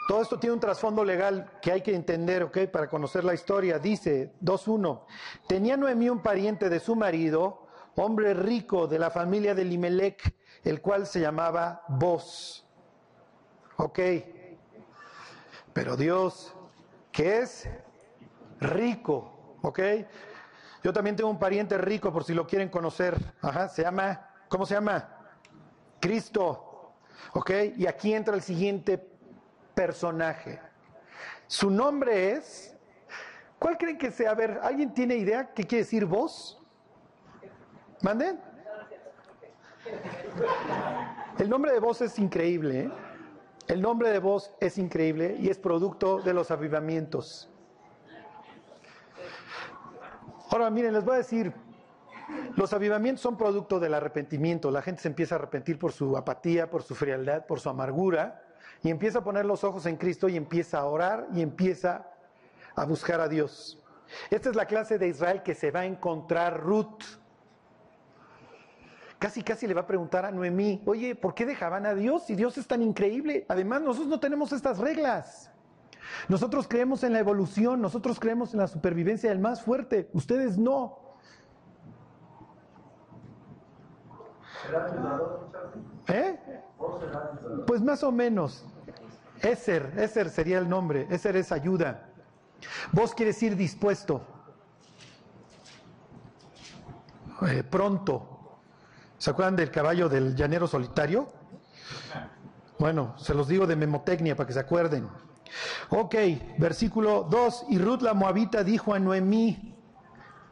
[0.08, 2.58] Todo esto tiene un trasfondo legal que hay que entender, ¿ok?
[2.72, 3.80] Para conocer la historia.
[3.80, 5.04] Dice 2.1,
[5.48, 7.63] tenía Noemí un pariente de su marido,
[7.96, 12.66] hombre rico de la familia de Limelec, el cual se llamaba Boz.
[13.78, 14.00] ¿Ok?
[15.74, 16.54] Pero Dios,
[17.12, 17.68] que es
[18.60, 19.80] rico, ¿ok?
[20.84, 23.18] Yo también tengo un pariente rico, por si lo quieren conocer.
[23.42, 25.10] Ajá, se llama, ¿cómo se llama?
[26.00, 26.94] Cristo.
[27.34, 27.52] ¿Ok?
[27.78, 28.98] Y aquí entra el siguiente
[29.74, 30.60] personaje.
[31.48, 32.76] Su nombre es,
[33.60, 34.32] ¿cuál creen que sea?
[34.32, 36.63] A ver, ¿alguien tiene idea qué quiere decir vos?
[38.04, 38.38] ¿Manden?
[41.40, 42.82] El nombre de vos es increíble.
[42.82, 42.92] ¿eh?
[43.68, 47.50] El nombre de vos es increíble y es producto de los avivamientos.
[50.52, 51.54] Ahora, miren, les voy a decir,
[52.58, 54.70] los avivamientos son producto del arrepentimiento.
[54.70, 58.44] La gente se empieza a arrepentir por su apatía, por su frialdad, por su amargura,
[58.84, 62.06] y empieza a poner los ojos en Cristo y empieza a orar y empieza
[62.76, 63.82] a buscar a Dios.
[64.30, 67.23] Esta es la clase de Israel que se va a encontrar Ruth.
[69.24, 72.36] Casi, casi le va a preguntar a Noemí, oye, ¿por qué dejaban a Dios si
[72.36, 73.46] Dios es tan increíble?
[73.48, 75.50] Además, nosotros no tenemos estas reglas.
[76.28, 81.00] Nosotros creemos en la evolución, nosotros creemos en la supervivencia del más fuerte, ustedes no.
[86.10, 86.38] ¿Eh?
[87.66, 88.66] Pues más o menos.
[89.42, 92.10] Eser, Eser sería el nombre, Eser es ayuda.
[92.92, 94.22] Vos quieres ir dispuesto,
[97.48, 98.33] eh, pronto.
[99.24, 101.30] ¿Se acuerdan del caballo del llanero solitario?
[102.78, 105.08] Bueno, se los digo de memotecnia para que se acuerden.
[105.92, 106.16] Ok,
[106.58, 107.68] versículo 2.
[107.70, 109.78] Y Ruth la Moabita dijo a Noemí,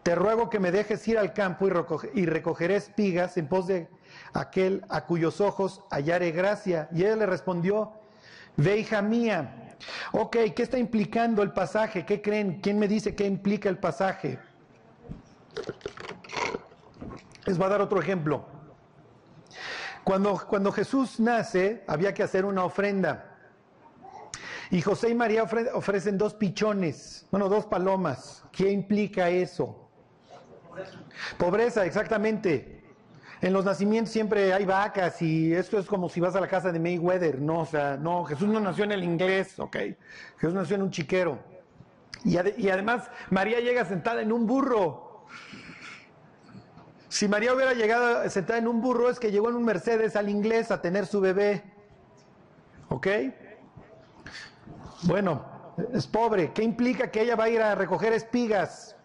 [0.04, 1.68] te ruego que me dejes ir al campo
[2.14, 3.90] y, recogeré espigas en pos de
[4.32, 6.88] aquel a cuyos ojos hallaré gracia.
[6.94, 7.92] Y ella le respondió,
[8.56, 9.76] ve hija mía.
[10.14, 12.06] Ok, ¿qué está implicando el pasaje?
[12.06, 12.62] ¿Qué creen?
[12.62, 14.40] ¿Quién me dice qué implica el pasaje?
[17.46, 18.51] Les voy a dar otro ejemplo.
[20.04, 23.32] Cuando, cuando Jesús nace, había que hacer una ofrenda.
[24.72, 28.44] Y José y María ofrecen dos pichones, bueno, dos palomas.
[28.52, 29.90] ¿Qué implica eso?
[31.38, 32.82] Pobreza, exactamente.
[33.42, 36.72] En los nacimientos siempre hay vacas y esto es como si vas a la casa
[36.72, 39.78] de Mayweather, no, o sea, no, Jesús no nació en el inglés, ok.
[40.38, 41.40] Jesús nació en un chiquero.
[42.24, 45.11] Y, y además María llega sentada en un burro.
[47.12, 50.30] Si María hubiera llegado sentada en un burro es que llegó en un Mercedes al
[50.30, 51.62] inglés a tener su bebé.
[52.88, 53.08] ¿Ok?
[55.04, 55.46] Bueno,
[55.92, 56.54] es pobre.
[56.54, 58.96] ¿Qué implica que ella va a ir a recoger espigas?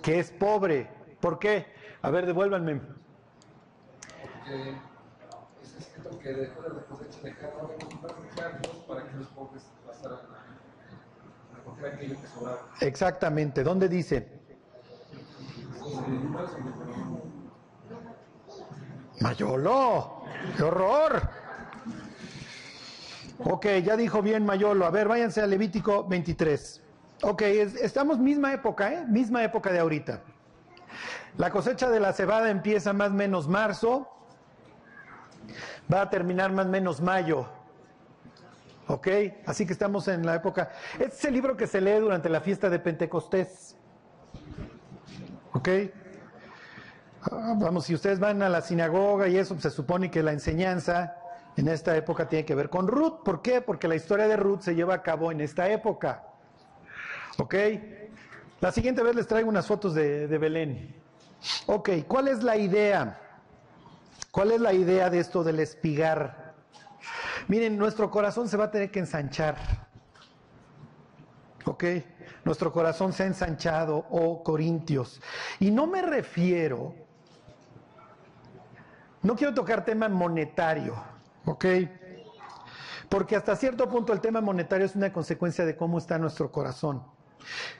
[0.00, 0.88] Que es pobre.
[1.18, 1.66] ¿Por qué?
[2.02, 2.80] A ver, devuélvanme.
[4.22, 4.76] Porque
[5.60, 7.32] es escrito que dejó de cosecha de
[8.86, 12.60] para que los pobres pasaran a recoger aquello que sobraba.
[12.80, 13.64] Exactamente.
[13.64, 14.36] ¿Dónde dice?
[19.20, 20.24] Mayolo,
[20.56, 21.28] qué horror.
[23.38, 24.86] Ok, ya dijo bien Mayolo.
[24.86, 26.82] A ver, váyanse a Levítico 23.
[27.22, 29.04] Ok, estamos misma época, ¿eh?
[29.06, 30.20] Misma época de ahorita.
[31.38, 34.08] La cosecha de la cebada empieza más o menos marzo,
[35.92, 37.46] va a terminar más o menos mayo.
[38.88, 39.08] ¿Ok?
[39.46, 40.70] Así que estamos en la época.
[40.94, 43.76] Este es el libro que se lee durante la fiesta de Pentecostés.
[45.52, 45.68] ¿Ok?
[47.30, 51.16] Ah, vamos, si ustedes van a la sinagoga y eso, se supone que la enseñanza
[51.56, 53.22] en esta época tiene que ver con Ruth.
[53.24, 53.60] ¿Por qué?
[53.60, 56.22] Porque la historia de Ruth se lleva a cabo en esta época.
[57.38, 57.54] ¿Ok?
[58.60, 60.94] La siguiente vez les traigo unas fotos de, de Belén.
[61.66, 63.20] Ok, ¿cuál es la idea?
[64.30, 66.54] ¿Cuál es la idea de esto del espigar?
[67.48, 69.56] Miren, nuestro corazón se va a tener que ensanchar.
[71.64, 71.84] ¿Ok?
[72.44, 75.20] Nuestro corazón se ha ensanchado, oh Corintios.
[75.58, 77.05] Y no me refiero,
[79.26, 80.94] no quiero tocar tema monetario,
[81.44, 81.64] ¿ok?
[83.08, 87.02] Porque hasta cierto punto el tema monetario es una consecuencia de cómo está nuestro corazón.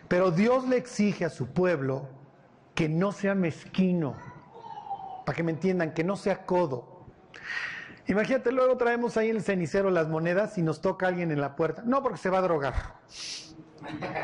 [0.09, 2.09] Pero Dios le exige a su pueblo
[2.75, 4.17] que no sea mezquino,
[5.25, 7.07] para que me entiendan, que no sea codo.
[8.09, 11.55] Imagínate, luego traemos ahí en el cenicero las monedas y nos toca alguien en la
[11.55, 11.83] puerta.
[11.85, 12.75] No, porque se va a drogar.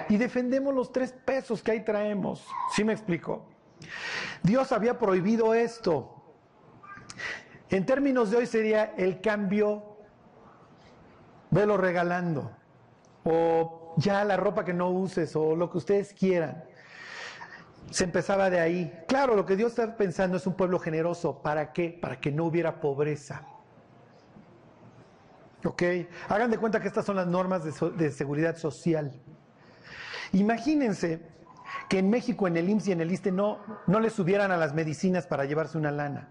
[0.09, 2.45] Y defendemos los tres pesos que ahí traemos.
[2.75, 3.47] ¿Sí me explico?
[4.43, 6.22] Dios había prohibido esto.
[7.73, 9.97] En términos de hoy sería el cambio,
[11.51, 12.53] velo regalando.
[13.25, 16.65] O ya la ropa que no uses o lo que ustedes quieran.
[17.91, 19.05] Se empezaba de ahí.
[19.09, 21.41] Claro, lo que Dios está pensando es un pueblo generoso.
[21.41, 21.99] ¿Para qué?
[21.99, 23.47] Para que no hubiera pobreza.
[25.65, 25.83] ¿Ok?
[26.29, 29.19] Hagan de cuenta que estas son las normas de, seguridad social.
[30.33, 31.23] Imagínense
[31.89, 34.59] que en México, en el IMSS y en el ISTE, no, no le subieran a
[34.59, 36.29] las medicinas para llevarse una lana.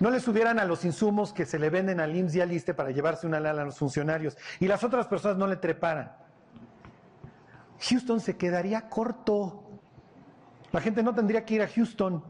[0.00, 2.74] No le subieran a los insumos que se le venden al IMSS y al ISTE
[2.74, 4.36] para llevarse una lana a los funcionarios.
[4.60, 6.12] Y las otras personas no le treparan.
[7.80, 9.62] Houston se quedaría corto.
[10.72, 12.22] La gente no tendría que ir a Houston.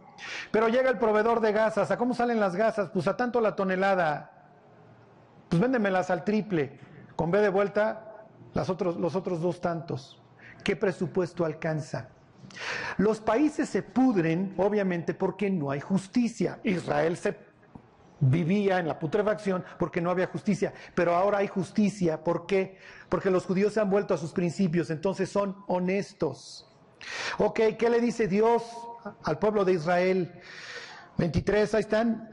[0.50, 1.90] Pero llega el proveedor de gasas.
[1.90, 2.90] ¿A cómo salen las gasas?
[2.90, 4.30] Pues a tanto la tonelada.
[5.48, 6.78] Pues véndemelas al triple.
[7.14, 10.20] Con B de vuelta, las otros, los otros dos tantos.
[10.64, 12.08] ¿Qué presupuesto alcanza?
[12.98, 16.60] Los países se pudren, obviamente, porque no hay justicia.
[16.64, 17.36] Israel se
[18.20, 22.22] vivía en la putrefacción porque no había justicia, pero ahora hay justicia.
[22.22, 22.78] ¿Por qué?
[23.08, 26.66] Porque los judíos se han vuelto a sus principios, entonces son honestos.
[27.38, 28.62] Ok, ¿qué le dice Dios
[29.24, 30.40] al pueblo de Israel?
[31.18, 32.32] 23, ahí están.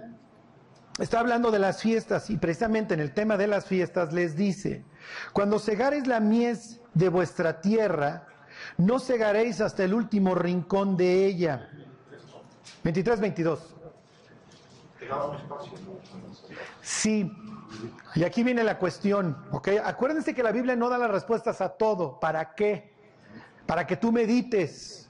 [0.99, 4.85] Está hablando de las fiestas y precisamente en el tema de las fiestas les dice,
[5.33, 8.27] cuando segares la mies de vuestra tierra,
[8.77, 11.69] no segaréis hasta el último rincón de ella.
[12.83, 13.75] 23, 22.
[16.81, 17.31] Sí,
[18.15, 19.69] y aquí viene la cuestión, ¿ok?
[19.83, 22.19] Acuérdense que la Biblia no da las respuestas a todo.
[22.19, 22.93] ¿Para qué?
[23.65, 25.09] Para que tú medites.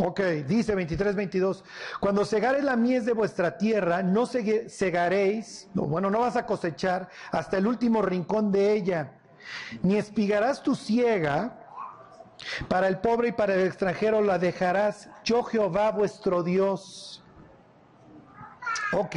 [0.00, 1.64] Ok, dice 23, 22.
[1.98, 7.08] Cuando segares la mies de vuestra tierra, no segaréis, no, bueno, no vas a cosechar
[7.32, 9.14] hasta el último rincón de ella,
[9.82, 11.57] ni espigarás tu siega.
[12.68, 15.08] Para el pobre y para el extranjero la dejarás.
[15.24, 17.22] Yo Jehová vuestro Dios.
[18.92, 19.16] Ok.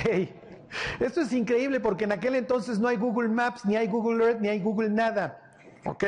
[0.99, 4.39] Esto es increíble porque en aquel entonces no hay Google Maps, ni hay Google Earth,
[4.39, 5.39] ni hay Google nada.
[5.85, 6.03] ¿Ok?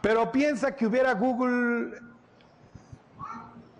[0.00, 1.98] Pero piensa que hubiera Google,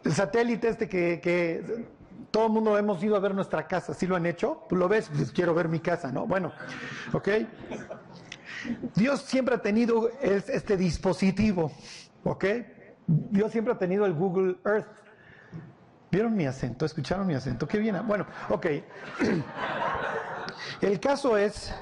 [0.05, 1.87] el satélite este que, que
[2.31, 3.95] todo el mundo hemos ido a ver nuestra casa.
[3.95, 4.65] ¿Sí lo han hecho?
[4.69, 6.27] Pues lo ves, pues quiero ver mi casa, ¿no?
[6.27, 6.53] Bueno,
[7.13, 7.29] ¿ok?
[8.95, 11.73] Dios siempre ha tenido es- este dispositivo,
[12.25, 12.45] ¿ok?
[13.07, 14.87] Dios siempre ha tenido el Google Earth.
[16.11, 16.85] ¿Vieron mi acento?
[16.85, 17.67] ¿Escucharon mi acento?
[17.69, 17.97] Qué bien.
[18.07, 18.67] Bueno, ok.
[20.81, 21.73] El caso es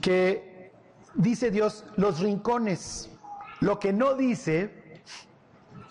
[0.00, 0.72] que
[1.14, 3.10] dice Dios los rincones.
[3.60, 5.02] Lo que no dice,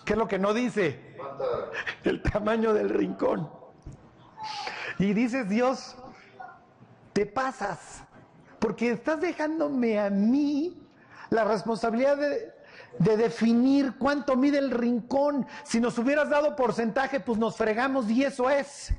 [0.04, 1.16] ¿qué es lo que no dice?
[2.04, 3.50] El tamaño del rincón.
[4.98, 5.96] Y dices, Dios,
[7.12, 8.02] te pasas,
[8.60, 10.78] porque estás dejándome a mí
[11.30, 12.52] la responsabilidad de,
[12.98, 15.46] de definir cuánto mide el rincón.
[15.64, 18.92] Si nos hubieras dado porcentaje, pues nos fregamos y eso es.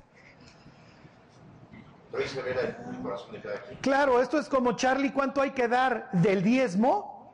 [2.12, 3.78] Pero ahí se ve la- el corazón de cada quien.
[3.80, 7.34] Claro, esto es como Charlie, ¿cuánto hay que dar del diezmo?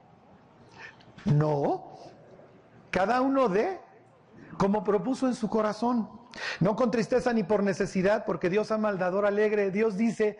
[1.26, 1.98] No.
[2.92, 3.80] Cada uno de
[4.58, 6.10] como propuso en su corazón.
[6.60, 9.72] No con tristeza ni por necesidad, porque Dios ama al dador alegre.
[9.72, 10.40] Dios dice,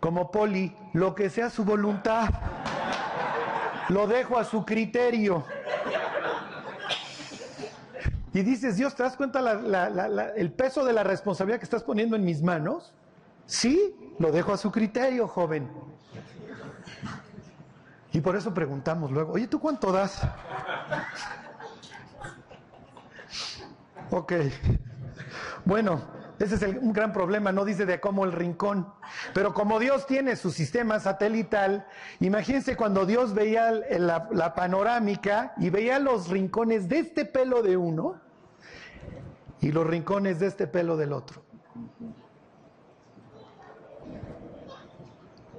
[0.00, 2.30] como Poli, lo que sea su voluntad,
[3.90, 5.44] lo dejo a su criterio.
[8.32, 9.40] Y dices, Dios, ¿te das cuenta
[10.36, 12.92] el peso de la responsabilidad que estás poniendo en mis manos?
[13.46, 15.68] Sí, lo dejo a su criterio, joven.
[18.12, 20.22] Y por eso preguntamos luego, oye, ¿tú cuánto das?
[24.10, 24.32] Ok.
[25.64, 26.00] Bueno,
[26.40, 28.92] ese es el- un gran problema, no dice de cómo el rincón.
[29.34, 31.86] Pero como Dios tiene su sistema satelital,
[32.18, 37.76] imagínense cuando Dios veía la, la panorámica y veía los rincones de este pelo de
[37.76, 38.20] uno
[39.60, 41.42] y los rincones de este pelo del otro.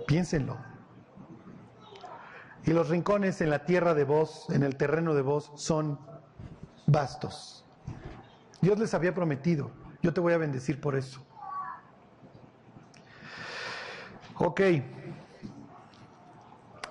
[0.07, 0.57] Piénsenlo.
[2.65, 5.99] Y los rincones en la tierra de vos, en el terreno de vos, son
[6.85, 7.65] vastos.
[8.61, 11.23] Dios les había prometido, yo te voy a bendecir por eso.
[14.37, 14.61] Ok.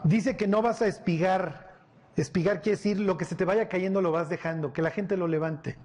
[0.05, 1.71] Dice que no vas a espigar.
[2.17, 5.17] Espigar quiere decir lo que se te vaya cayendo lo vas dejando, que la gente
[5.17, 5.77] lo levante.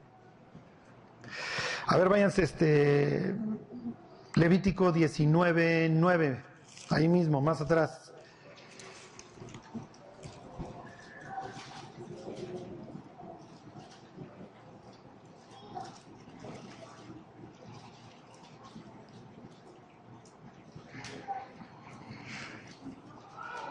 [1.88, 3.36] A ver, váyanse este
[4.36, 6.44] Levítico 19, 9,
[6.90, 8.05] ahí mismo, más atrás.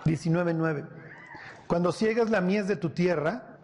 [0.04, 0.84] Diecinueve, nueve.
[1.66, 3.58] Cuando ciegas la mies de tu tierra,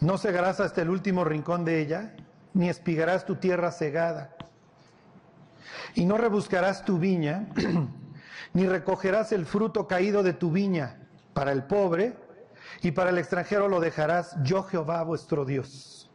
[0.00, 2.14] no cegarás hasta el último rincón de ella,
[2.54, 4.36] ni espigarás tu tierra cegada.
[5.94, 7.48] Y no rebuscarás tu viña,
[8.52, 11.08] ni recogerás el fruto caído de tu viña.
[11.32, 12.16] Para el pobre
[12.82, 16.07] y para el extranjero lo dejarás, yo Jehová vuestro Dios.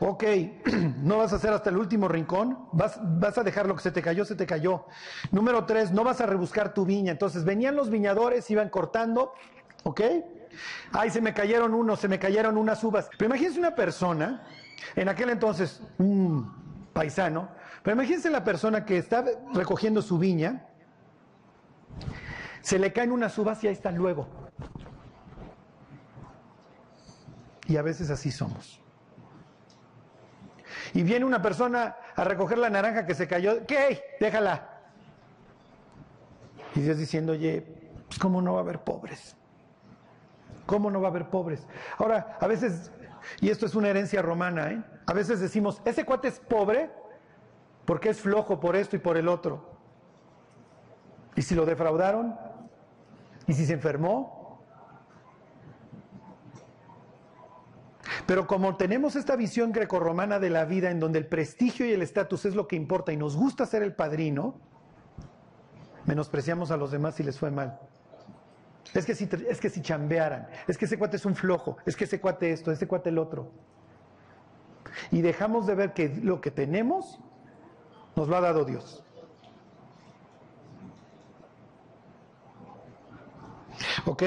[0.00, 0.24] Ok,
[1.02, 3.90] no vas a hacer hasta el último rincón, vas, vas, a dejar lo que se
[3.90, 4.86] te cayó, se te cayó.
[5.30, 7.12] Número tres, no vas a rebuscar tu viña.
[7.12, 9.32] Entonces venían los viñadores, iban cortando,
[9.84, 10.00] ¿ok?
[10.92, 13.08] Ay, se me cayeron unos, se me cayeron unas uvas.
[13.16, 14.46] Pero imagínense una persona,
[14.94, 17.48] en aquel entonces, un paisano,
[17.82, 20.66] pero imagínense la persona que está recogiendo su viña,
[22.60, 24.28] se le caen unas uvas y ahí están luego.
[27.68, 28.80] Y a veces así somos.
[30.94, 34.16] Y viene una persona a recoger la naranja que se cayó, ¿qué?
[34.20, 34.68] Déjala.
[36.74, 37.66] Y Dios diciendo, oye,
[38.06, 39.36] pues ¿cómo no va a haber pobres?
[40.66, 41.66] ¿Cómo no va a haber pobres?
[41.98, 42.90] Ahora, a veces,
[43.40, 44.82] y esto es una herencia romana, ¿eh?
[45.06, 46.90] a veces decimos, ese cuate es pobre
[47.84, 49.76] porque es flojo por esto y por el otro.
[51.36, 52.36] ¿Y si lo defraudaron?
[53.46, 54.45] ¿Y si se enfermó?
[58.26, 62.02] Pero como tenemos esta visión grecorromana de la vida en donde el prestigio y el
[62.02, 64.56] estatus es lo que importa y nos gusta ser el padrino,
[66.06, 67.78] menospreciamos a los demás si les fue mal.
[68.94, 71.94] Es que si, es que si chambearan, es que ese cuate es un flojo, es
[71.94, 73.52] que ese cuate esto, ese cuate el otro.
[75.12, 77.20] Y dejamos de ver que lo que tenemos
[78.16, 79.04] nos lo ha dado Dios.
[84.06, 84.22] ¿Ok?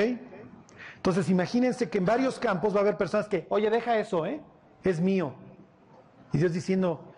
[0.99, 4.41] Entonces imagínense que en varios campos va a haber personas que, oye, deja eso, ¿eh?
[4.83, 5.33] Es mío.
[6.33, 7.13] Y Dios diciendo,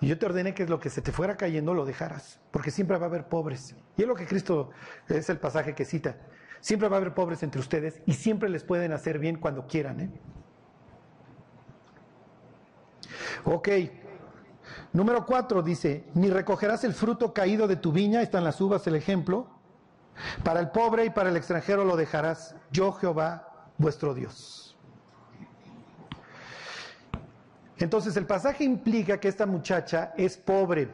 [0.00, 3.04] yo te ordené que lo que se te fuera cayendo lo dejaras, porque siempre va
[3.04, 3.76] a haber pobres.
[3.98, 4.70] Y es lo que Cristo
[5.08, 6.16] es el pasaje que cita.
[6.60, 10.00] Siempre va a haber pobres entre ustedes y siempre les pueden hacer bien cuando quieran.
[10.00, 10.10] ¿eh?
[13.44, 13.68] Ok.
[14.94, 18.94] Número cuatro dice, ni recogerás el fruto caído de tu viña, están las uvas el
[18.94, 19.48] ejemplo,
[20.42, 24.76] para el pobre y para el extranjero lo dejarás, yo Jehová vuestro Dios.
[27.78, 30.88] Entonces el pasaje implica que esta muchacha es pobre,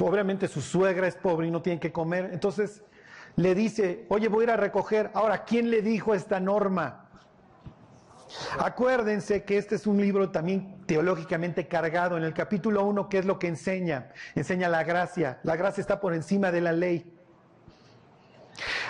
[0.00, 2.82] obviamente su suegra es pobre y no tiene que comer, entonces
[3.36, 5.10] le dice, oye, voy a ir a recoger.
[5.12, 7.10] Ahora, ¿quién le dijo esta norma?
[8.58, 12.16] Acuérdense que este es un libro también teológicamente cargado.
[12.16, 14.10] En el capítulo 1, ¿qué es lo que enseña?
[14.34, 15.38] Enseña la gracia.
[15.42, 17.15] La gracia está por encima de la ley.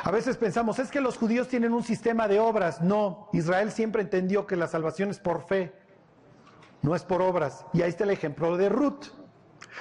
[0.07, 2.81] A veces pensamos, es que los judíos tienen un sistema de obras.
[2.81, 5.73] No, Israel siempre entendió que la salvación es por fe,
[6.81, 7.67] no es por obras.
[7.73, 9.07] Y ahí está el ejemplo de Ruth.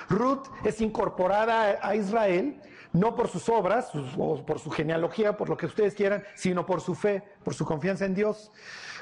[0.09, 2.59] Ruth es incorporada a Israel
[2.91, 6.81] no por sus obras o por su genealogía, por lo que ustedes quieran, sino por
[6.81, 8.51] su fe, por su confianza en Dios.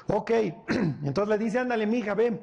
[0.07, 0.31] Ok,
[1.05, 2.41] entonces le dice, ándale, mija, ven.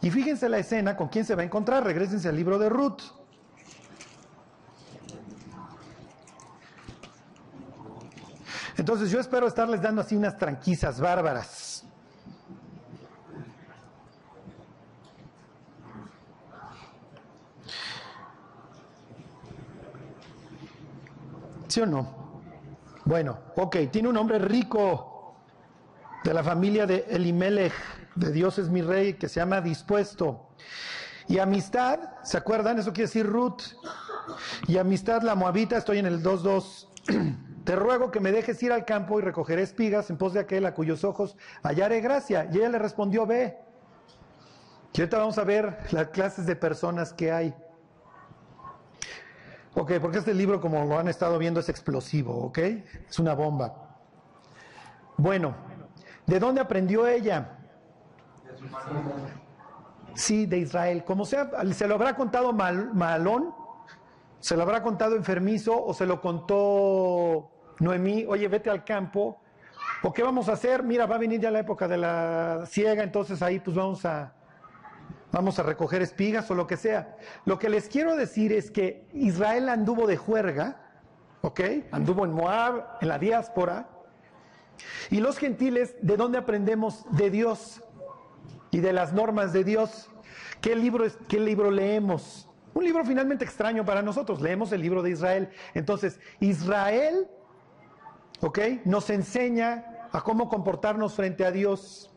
[0.00, 3.21] Y fíjense la escena con quién se va a encontrar, regresense al libro de Ruth.
[8.82, 11.84] Entonces yo espero estarles dando así unas tranquisas bárbaras.
[21.68, 22.42] ¿Sí o no?
[23.04, 25.36] Bueno, ok, tiene un hombre rico
[26.24, 27.72] de la familia de Elimelech,
[28.16, 30.48] de Dios es mi rey, que se llama dispuesto.
[31.28, 32.80] Y amistad, ¿se acuerdan?
[32.80, 33.62] Eso quiere decir Ruth.
[34.66, 37.42] Y amistad, la moabita, estoy en el 2.2.
[37.64, 40.66] Te ruego que me dejes ir al campo y recogeré espigas en pos de aquel
[40.66, 42.48] a cuyos ojos hallaré gracia.
[42.52, 43.58] Y ella le respondió, ve.
[44.94, 47.54] Y ahorita vamos a ver las clases de personas que hay.
[49.74, 52.58] Ok, porque este libro, como lo han estado viendo, es explosivo, ¿ok?
[53.08, 53.96] Es una bomba.
[55.16, 55.54] Bueno,
[56.26, 57.58] ¿de dónde aprendió ella?
[60.14, 61.04] Sí, de Israel.
[61.04, 63.54] Como sea, se lo habrá contado Malón,
[64.42, 68.26] ¿Se lo habrá contado enfermizo o se lo contó Noemí?
[68.26, 69.40] Oye, vete al campo.
[70.02, 70.82] ¿O qué vamos a hacer?
[70.82, 74.34] Mira, va a venir ya la época de la ciega, entonces ahí pues vamos a,
[75.30, 77.16] vamos a recoger espigas o lo que sea.
[77.44, 80.90] Lo que les quiero decir es que Israel anduvo de juerga,
[81.42, 81.60] ¿ok?
[81.92, 83.90] Anduvo en Moab, en la diáspora.
[85.10, 87.80] Y los gentiles, ¿de dónde aprendemos de Dios
[88.72, 90.10] y de las normas de Dios?
[90.60, 92.48] ¿Qué libro, qué libro leemos?
[92.74, 94.40] Un libro finalmente extraño para nosotros.
[94.40, 95.50] Leemos el libro de Israel.
[95.74, 97.28] Entonces, Israel,
[98.40, 98.58] ¿ok?
[98.84, 102.10] Nos enseña a cómo comportarnos frente a Dios.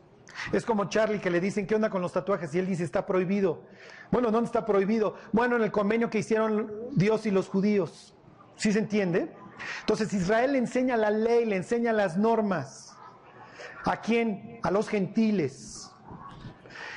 [0.52, 2.54] Es como Charlie que le dicen, ¿qué onda con los tatuajes?
[2.54, 3.62] Y él dice, está prohibido.
[4.10, 5.14] Bueno, ¿dónde está prohibido?
[5.32, 8.14] Bueno, en el convenio que hicieron Dios y los judíos.
[8.56, 9.34] ¿Sí se entiende?
[9.80, 12.96] Entonces Israel le enseña la ley, le enseña las normas.
[13.84, 14.60] ¿A quién?
[14.62, 15.90] A los gentiles.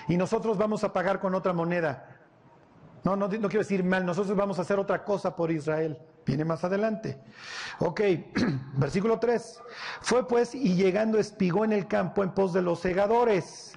[0.07, 2.18] Y nosotros vamos a pagar con otra moneda.
[3.16, 5.97] No, no, quiero decir mal, nosotros vamos a hacer otra cosa por Israel.
[6.28, 7.20] Viene más adelante.
[7.80, 8.01] Ok,
[8.78, 9.60] versículo 3.
[10.01, 13.74] Fue pues y llegando espigó en el campo en pos de los segadores.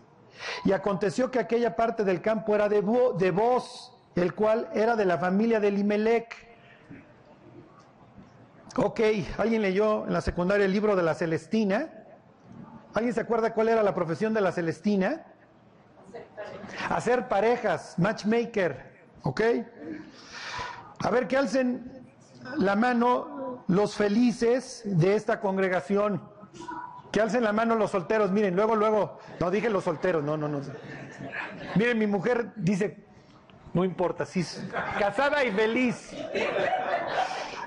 [0.66, 4.96] Y aconteció que aquella parte del campo era de, Bo, de Boz, el cual era
[4.96, 6.36] de la familia de Limelec.
[8.76, 9.00] Ok,
[9.38, 11.90] ¿alguien leyó en la secundaria el libro de la Celestina?
[12.92, 15.24] ¿Alguien se acuerda cuál era la profesión de la Celestina?
[16.90, 18.91] Hacer parejas, matchmaker.
[19.22, 19.40] ¿Ok?
[21.00, 22.02] A ver, que alcen
[22.58, 26.22] la mano los felices de esta congregación.
[27.10, 28.30] Que alcen la mano los solteros.
[28.30, 30.60] Miren, luego, luego, no dije los solteros, no, no, no.
[31.76, 33.04] Miren, mi mujer dice,
[33.74, 34.44] no importa, sí,
[34.98, 36.12] casada y feliz.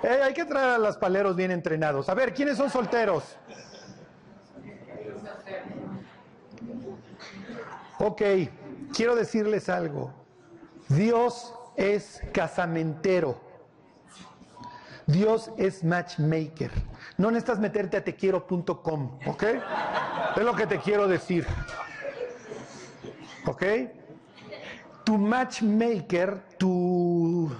[0.03, 2.10] Eh, hay que traer a los paleros bien entrenados.
[2.10, 3.38] A ver, ¿quiénes son solteros?
[7.99, 8.22] Ok,
[8.93, 10.24] quiero decirles algo.
[10.90, 13.40] Dios es casamentero.
[15.08, 16.72] Dios es matchmaker.
[17.18, 19.44] No necesitas meterte a tequiero.com, ¿ok?
[20.36, 21.46] Es lo que te quiero decir.
[23.46, 23.64] ¿Ok?
[25.04, 27.52] Tu matchmaker, tu,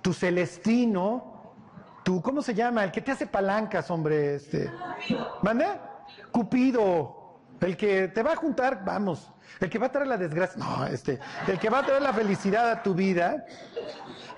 [0.00, 1.52] tu celestino,
[2.04, 2.84] tu, ¿cómo se llama?
[2.84, 4.36] El que te hace palancas, hombre.
[4.36, 4.70] Este.
[5.42, 5.66] ¿Mande?
[6.30, 7.27] Cupido.
[7.60, 9.32] El que te va a juntar, vamos.
[9.60, 12.12] El que va a traer la desgracia, no, este, el que va a traer la
[12.12, 13.44] felicidad a tu vida,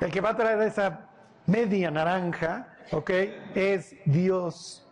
[0.01, 1.01] el que va a traer esa
[1.47, 3.11] media naranja, ¿ok?
[3.55, 4.87] Es Dios.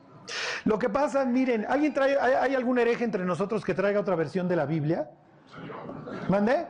[0.65, 4.49] Lo que pasa, miren, ¿alguien trae, hay, algún hereje entre nosotros que traiga otra versión
[4.49, 5.09] de la Biblia?
[6.29, 6.67] ¿Mandé?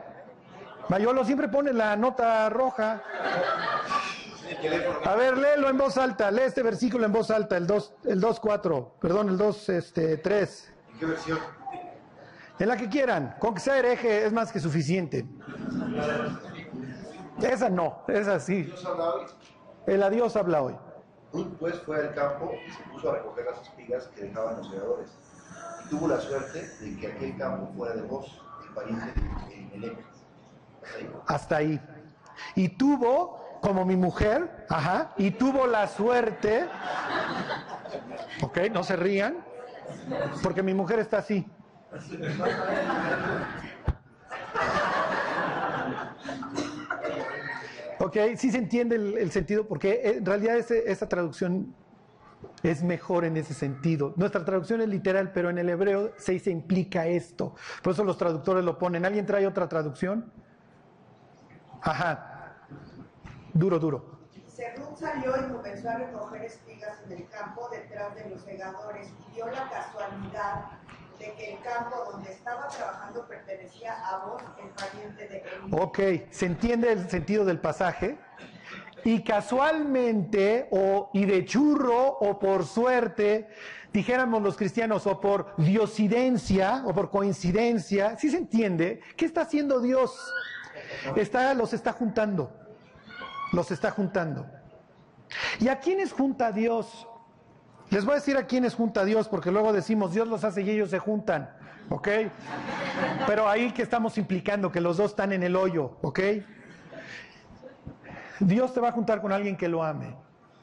[0.87, 3.03] Mayolo siempre pone la nota roja.
[5.05, 8.21] A ver, léelo en voz alta, lee este versículo en voz alta, el 2, el
[8.21, 10.73] 2.4, perdón, el 2, este, 3.
[10.99, 11.39] ¿En qué versión?
[12.59, 15.25] En la que quieran, con que sea hereje es más que suficiente.
[17.41, 18.63] Esa no, esa sí.
[18.63, 19.25] Dios habla hoy.
[19.87, 20.75] El adiós habla hoy.
[21.31, 24.69] Ruth pues fue al campo y se puso a recoger las espigas que dejaban los
[24.69, 25.09] segadores.
[25.85, 29.21] Y tuvo la suerte de que aquel campo fuera de vos, el pariente
[29.79, 29.97] de ahí.
[31.27, 31.79] Hasta ahí.
[32.55, 36.67] Y tuvo, como mi mujer, ajá, y tuvo la suerte,
[38.41, 39.45] ok, no se rían,
[40.41, 41.45] porque mi mujer está así.
[47.99, 51.75] Ok, sí se entiende el, sentido, porque en realidad esa traducción
[52.63, 54.13] es mejor en ese sentido.
[54.15, 57.55] Nuestra traducción es literal, pero en el hebreo se, se implica esto.
[57.83, 59.05] Por eso los traductores lo ponen.
[59.05, 60.31] ¿Alguien trae otra traducción?
[61.81, 62.55] Ajá.
[63.53, 64.18] Duro, duro.
[64.59, 69.35] Serrún salió y comenzó a recoger espigas en el campo detrás de los segadores y
[69.35, 70.65] dio la casualidad
[71.17, 75.71] de que el campo donde estaba trabajando pertenecía a vos, el pariente de Eli.
[75.71, 75.99] Ok,
[76.31, 78.17] se entiende el sentido del pasaje.
[79.05, 83.47] Y casualmente, o y de churro, o por suerte,
[83.93, 88.99] dijéramos los cristianos, o por diosidencia, o por coincidencia, ¿sí se entiende?
[89.15, 90.33] ¿Qué está haciendo Dios?
[91.15, 92.58] Está, los está juntando.
[93.51, 94.45] Los está juntando.
[95.59, 97.07] ¿Y a quiénes junta Dios?
[97.89, 100.69] Les voy a decir a quiénes junta Dios, porque luego decimos, Dios los hace y
[100.69, 101.49] ellos se juntan,
[101.89, 102.07] ¿ok?
[103.25, 106.19] Pero ahí que estamos implicando que los dos están en el hoyo, ¿ok?
[108.39, 110.15] Dios te va a juntar con alguien que lo ame.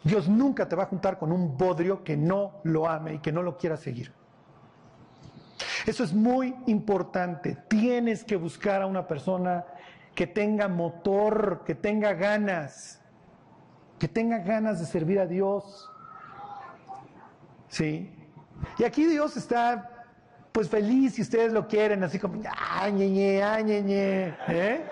[0.05, 3.32] Dios nunca te va a juntar con un bodrio que no lo ame y que
[3.32, 4.12] no lo quiera seguir.
[5.84, 7.57] Eso es muy importante.
[7.68, 9.64] Tienes que buscar a una persona
[10.17, 13.03] que tenga motor, que tenga ganas,
[13.99, 15.89] que tenga ganas de servir a Dios.
[17.69, 18.11] Sí.
[18.79, 19.93] Y aquí Dios está
[20.53, 23.07] pues feliz si ustedes lo quieren, así como, ¡ay, ñe,
[23.62, 24.87] ñe, ñe", ¿eh?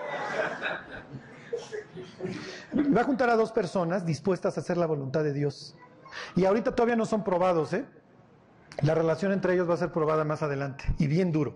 [2.95, 5.75] Va a juntar a dos personas dispuestas a hacer la voluntad de Dios.
[6.35, 7.83] Y ahorita todavía no son probados, ¿eh?
[8.83, 11.55] La relación entre ellos va a ser probada más adelante y bien duro.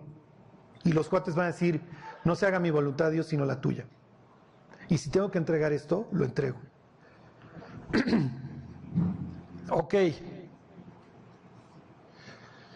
[0.84, 1.80] Y los cuates van a decir,
[2.30, 3.86] no se haga mi voluntad Dios, sino la tuya.
[4.88, 6.60] Y si tengo que entregar esto, lo entrego.
[9.72, 9.96] ok.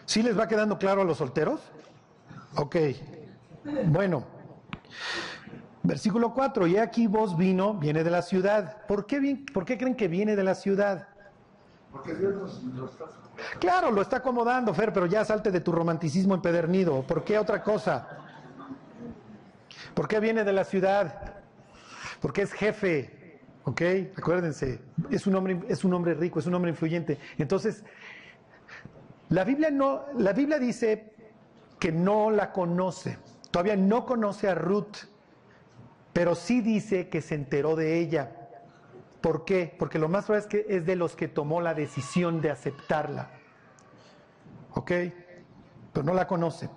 [0.06, 1.60] ¿Sí les va quedando claro a los solteros?
[2.56, 2.76] Ok.
[3.86, 4.24] Bueno.
[5.84, 6.66] Versículo 4.
[6.66, 8.84] Y aquí vos vino, viene de la ciudad.
[8.88, 11.06] ¿Por qué, ¿Por qué creen que viene de la ciudad?
[11.92, 13.04] Porque Dios nos, nos está...
[13.60, 17.02] Claro, lo está acomodando, Fer, pero ya salte de tu romanticismo empedernido.
[17.02, 18.24] ¿Por qué otra cosa?
[19.94, 21.34] ¿Por qué viene de la ciudad?
[22.20, 23.82] Porque es jefe, ¿ok?
[24.16, 24.80] Acuérdense,
[25.10, 27.18] es un hombre, es un hombre rico, es un hombre influyente.
[27.38, 27.84] Entonces,
[29.28, 31.14] la Biblia no, la Biblia dice
[31.78, 33.18] que no la conoce,
[33.50, 34.96] todavía no conoce a Ruth,
[36.12, 38.48] pero sí dice que se enteró de ella.
[39.20, 39.74] ¿Por qué?
[39.78, 43.30] Porque lo más probable es que es de los que tomó la decisión de aceptarla.
[44.72, 44.92] ¿Ok?
[45.92, 46.68] Pero no la conoce.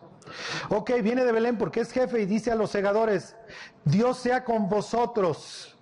[0.69, 3.35] Ok, viene de Belén porque es jefe y dice a los segadores,
[3.85, 5.77] Dios sea con vosotros.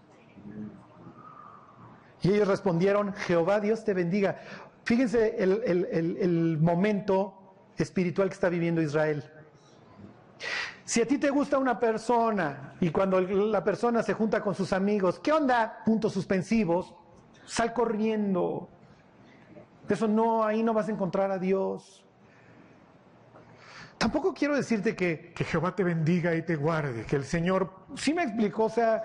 [2.22, 4.39] Y ellos respondieron, Jehová Dios te bendiga.
[4.84, 7.46] Fíjense el, el momento
[7.78, 9.24] espiritual que está viviendo Israel.
[10.86, 14.72] Si a ti te gusta una persona y cuando la persona se junta con sus
[14.72, 15.82] amigos, ¿qué onda?
[15.84, 16.93] Puntos suspensivos,
[17.43, 18.70] sal corriendo.
[19.89, 22.05] Eso no, ahí no vas a encontrar a Dios.
[24.06, 28.22] Tampoco quiero decirte que, Jehová te bendiga y te guarde, que el Señor, sí me
[28.22, 29.01] explicó, o sea,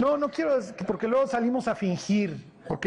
[0.00, 2.86] no, no quiero, porque luego salimos a fingir, ¿ok?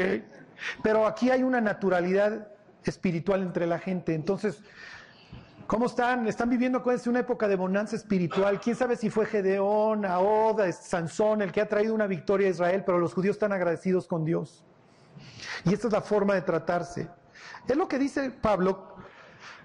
[0.84, 2.50] Pero aquí hay una naturalidad
[2.84, 4.62] espiritual entre la gente, entonces,
[5.66, 6.28] ¿cómo están?
[6.28, 11.44] Están viviendo, acuérdense, una época de bonanza espiritual, quién sabe si fue Gedeón, Ahoda, Sansón,
[11.44, 14.66] el que ha traído una victoria a Israel, pero los judíos están agradecidos con Dios.
[15.64, 17.08] Y esta es la forma de tratarse.
[17.66, 18.94] Es lo que dice Pablo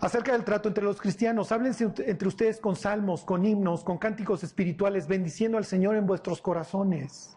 [0.00, 1.52] acerca del trato entre los cristianos.
[1.52, 6.40] Háblense entre ustedes con salmos, con himnos, con cánticos espirituales, bendiciendo al Señor en vuestros
[6.40, 7.36] corazones.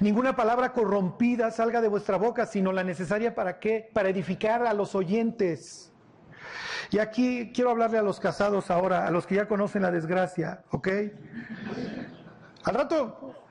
[0.00, 3.90] Ninguna palabra corrompida salga de vuestra boca, sino la necesaria para qué?
[3.92, 5.92] Para edificar a los oyentes.
[6.90, 10.64] Y aquí quiero hablarle a los casados ahora, a los que ya conocen la desgracia,
[10.70, 10.88] ¿ok?
[12.64, 13.43] Al rato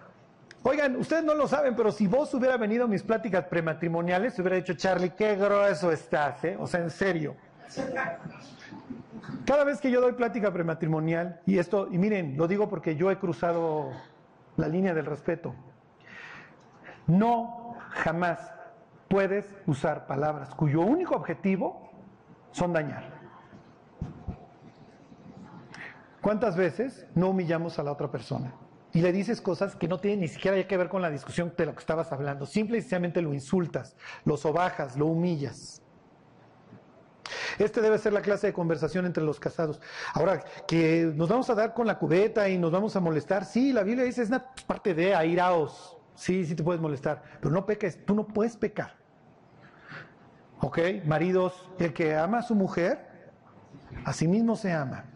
[0.65, 4.55] Oigan, ustedes no lo saben, pero si vos hubiera venido a mis pláticas prematrimoniales, hubiera
[4.55, 6.55] dicho, Charlie, qué grueso estás, ¿eh?
[6.57, 7.35] O sea, en serio.
[9.45, 13.11] Cada vez que yo doy plática prematrimonial, y esto, y miren, lo digo porque yo
[13.11, 13.91] he cruzado
[14.55, 15.53] la línea del respeto,
[17.07, 18.39] no jamás
[19.09, 21.89] puedes usar palabras cuyo único objetivo
[22.51, 23.03] son dañar.
[26.21, 28.53] ¿Cuántas veces no humillamos a la otra persona?
[28.93, 31.65] Y le dices cosas que no tienen ni siquiera que ver con la discusión de
[31.65, 32.45] lo que estabas hablando.
[32.45, 35.81] Simple y sencillamente lo insultas, lo sobajas, lo humillas.
[37.57, 39.81] Este debe ser la clase de conversación entre los casados.
[40.13, 43.45] Ahora, que nos vamos a dar con la cubeta y nos vamos a molestar.
[43.45, 45.97] Sí, la Biblia dice, es una parte de airaos.
[46.15, 48.95] Sí, sí te puedes molestar, pero no peques, tú no puedes pecar.
[50.59, 50.79] ¿Ok?
[51.05, 52.99] Maridos, el que ama a su mujer,
[54.05, 55.12] a sí mismo se ama.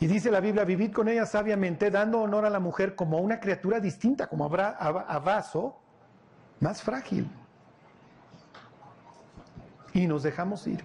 [0.00, 3.40] Y dice la Biblia, vivid con ella sabiamente, dando honor a la mujer como una
[3.40, 5.80] criatura distinta, como a vaso
[6.60, 7.30] más frágil.
[9.92, 10.84] Y nos dejamos ir.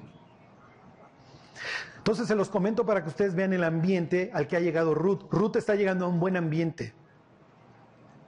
[1.97, 5.23] Entonces se los comento para que ustedes vean el ambiente al que ha llegado Ruth.
[5.31, 6.93] Ruth está llegando a un buen ambiente,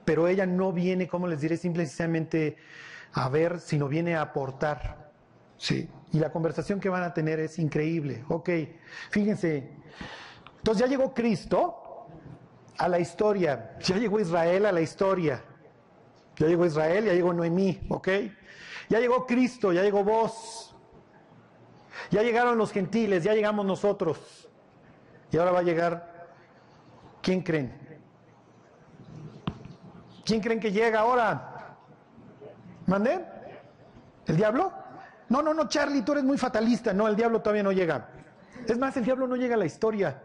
[0.04, 2.56] pero ella no viene, como les diré, simplemente
[3.12, 5.10] a ver, sino viene a aportar.
[5.56, 5.88] Sí.
[6.12, 8.24] Y la conversación que van a tener es increíble.
[8.28, 8.50] Ok,
[9.10, 9.70] fíjense,
[10.62, 12.06] entonces ya llegó Cristo
[12.78, 15.42] a la historia, ya llegó Israel a la historia.
[16.36, 18.08] Ya llegó Israel, ya llegó Noemí, ¿ok?
[18.88, 20.72] Ya llegó Cristo, ya llegó vos.
[22.12, 24.48] Ya llegaron los gentiles, ya llegamos nosotros.
[25.32, 26.28] Y ahora va a llegar,
[27.22, 27.98] ¿quién creen?
[30.24, 31.76] ¿Quién creen que llega ahora?
[32.86, 33.20] ¿Mandé?
[34.28, 34.72] ¿El diablo?
[35.28, 36.92] No, no, no, Charlie, tú eres muy fatalista.
[36.92, 38.10] No, el diablo todavía no llega.
[38.64, 40.22] Es más, el diablo no llega a la historia.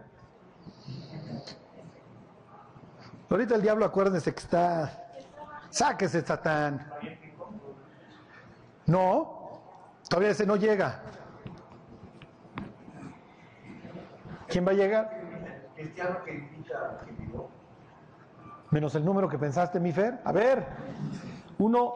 [3.29, 5.07] Ahorita el diablo, acuérdense que está.
[5.69, 6.85] Sáquese, Satán.
[8.85, 9.61] No,
[10.09, 11.01] todavía ese no llega.
[14.47, 15.09] ¿Quién va a llegar?
[15.75, 16.49] Que
[18.71, 20.19] Menos el número que pensaste, mi Fer.
[20.23, 20.65] A ver,
[21.57, 21.95] uno,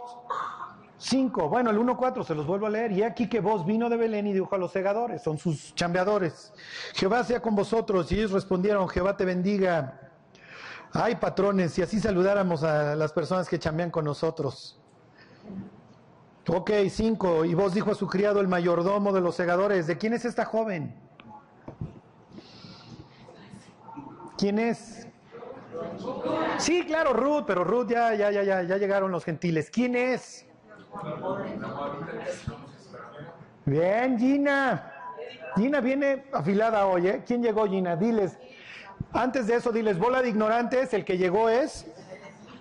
[0.98, 1.48] cinco.
[1.48, 2.92] Bueno, el uno, cuatro, se los vuelvo a leer.
[2.92, 6.54] Y aquí que vos vino de Belén y dijo a los segadores, son sus chambeadores.
[6.94, 8.12] Jehová sea con vosotros.
[8.12, 10.11] Y ellos respondieron, Jehová te bendiga.
[10.94, 14.78] Ay, patrones, si así saludáramos a las personas que chambean con nosotros.
[16.48, 17.46] Ok, cinco.
[17.46, 20.44] Y vos dijo a su criado el mayordomo de los segadores, ¿de quién es esta
[20.44, 20.94] joven?
[24.38, 25.08] ¿Quién es?
[26.58, 29.70] Sí, claro, Ruth, pero Ruth ya, ya, ya, ya, ya llegaron los gentiles.
[29.70, 30.46] ¿Quién es?
[33.66, 34.92] Bien, Gina.
[35.56, 37.24] Gina viene afilada hoy, ¿eh?
[37.26, 37.96] ¿Quién llegó, Gina?
[37.96, 38.38] Diles.
[39.14, 41.86] Antes de eso, diles, bola de ignorantes, el que llegó es.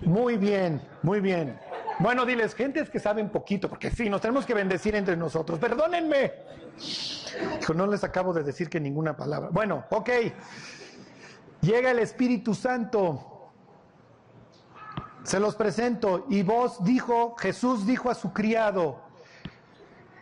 [0.02, 1.58] Muy bien, muy bien.
[1.98, 5.58] Bueno, diles, gentes que saben poquito, porque sí, nos tenemos que bendecir entre nosotros.
[5.58, 6.32] Perdónenme.
[7.60, 9.50] Hijo, no les acabo de decir que ninguna palabra.
[9.52, 10.10] Bueno, ok.
[11.60, 13.52] Llega el Espíritu Santo.
[15.22, 16.26] Se los presento.
[16.30, 19.02] Y vos dijo, Jesús dijo a su criado,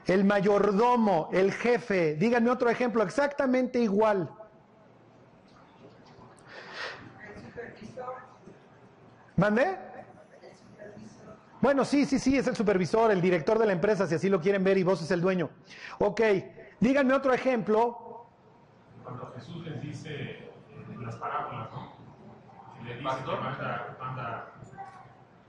[0.06, 4.30] el mayordomo, el jefe, díganme otro ejemplo exactamente igual.
[9.38, 9.78] ¿Mande?
[11.60, 14.40] Bueno, sí, sí, sí, es el supervisor, el director de la empresa, si así lo
[14.40, 15.48] quieren ver, y vos es el dueño.
[16.00, 16.20] Ok,
[16.80, 18.26] díganme otro ejemplo.
[19.04, 20.50] Cuando Jesús les dice
[20.92, 21.92] en las parábolas, ¿no?
[22.80, 24.52] Y le dice que manda, manda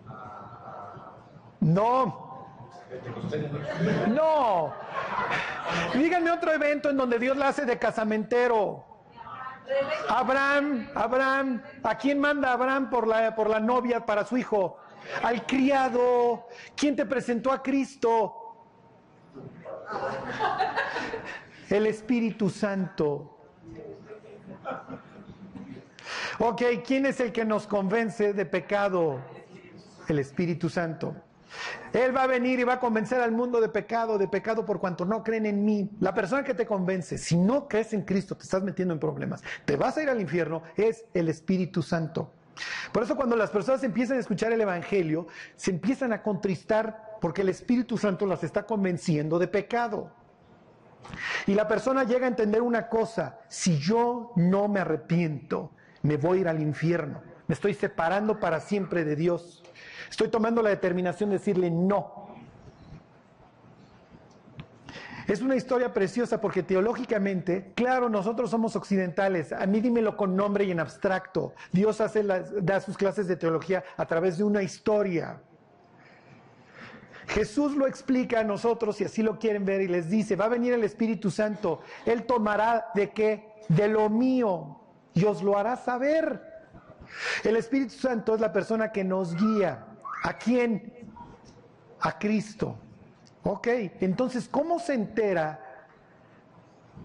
[0.08, 1.16] a-
[1.62, 2.46] No,
[4.08, 4.74] no.
[5.96, 8.86] Díganme otro evento en donde Dios la hace de casamentero.
[10.07, 14.78] Abraham, Abraham, ¿a quién manda Abraham por la, por la novia para su hijo?
[15.24, 16.47] Al criado.
[16.76, 18.36] ¿Quién te presentó a Cristo?
[21.70, 23.38] El Espíritu Santo.
[26.39, 29.20] Ok, ¿quién es el que nos convence de pecado?
[30.07, 31.15] El Espíritu Santo.
[31.93, 34.80] Él va a venir y va a convencer al mundo de pecado, de pecado por
[34.80, 35.89] cuanto no creen en mí.
[36.00, 39.43] La persona que te convence, si no crees en Cristo, te estás metiendo en problemas,
[39.66, 42.32] te vas a ir al infierno, es el Espíritu Santo.
[42.91, 47.41] Por eso cuando las personas empiezan a escuchar el Evangelio, se empiezan a contristar porque
[47.41, 50.12] el Espíritu Santo las está convenciendo de pecado.
[51.47, 55.72] Y la persona llega a entender una cosa, si yo no me arrepiento,
[56.02, 59.64] me voy a ir al infierno, me estoy separando para siempre de Dios.
[60.10, 62.28] Estoy tomando la determinación de decirle no.
[65.28, 69.53] Es una historia preciosa porque teológicamente, claro, nosotros somos occidentales.
[69.53, 71.53] A mí dímelo con nombre y en abstracto.
[71.72, 75.39] Dios hace las- da sus clases de teología a través de una historia.
[77.28, 80.49] Jesús lo explica a nosotros, si así lo quieren ver, y les dice, va a
[80.49, 83.53] venir el Espíritu Santo, Él tomará de qué?
[83.68, 84.80] De lo mío,
[85.14, 86.41] y os lo hará saber.
[87.43, 89.86] El Espíritu Santo es la persona que nos guía.
[90.24, 90.93] ¿A quién?
[92.01, 92.78] A Cristo.
[93.43, 93.67] Ok,
[94.01, 95.65] entonces, ¿cómo se entera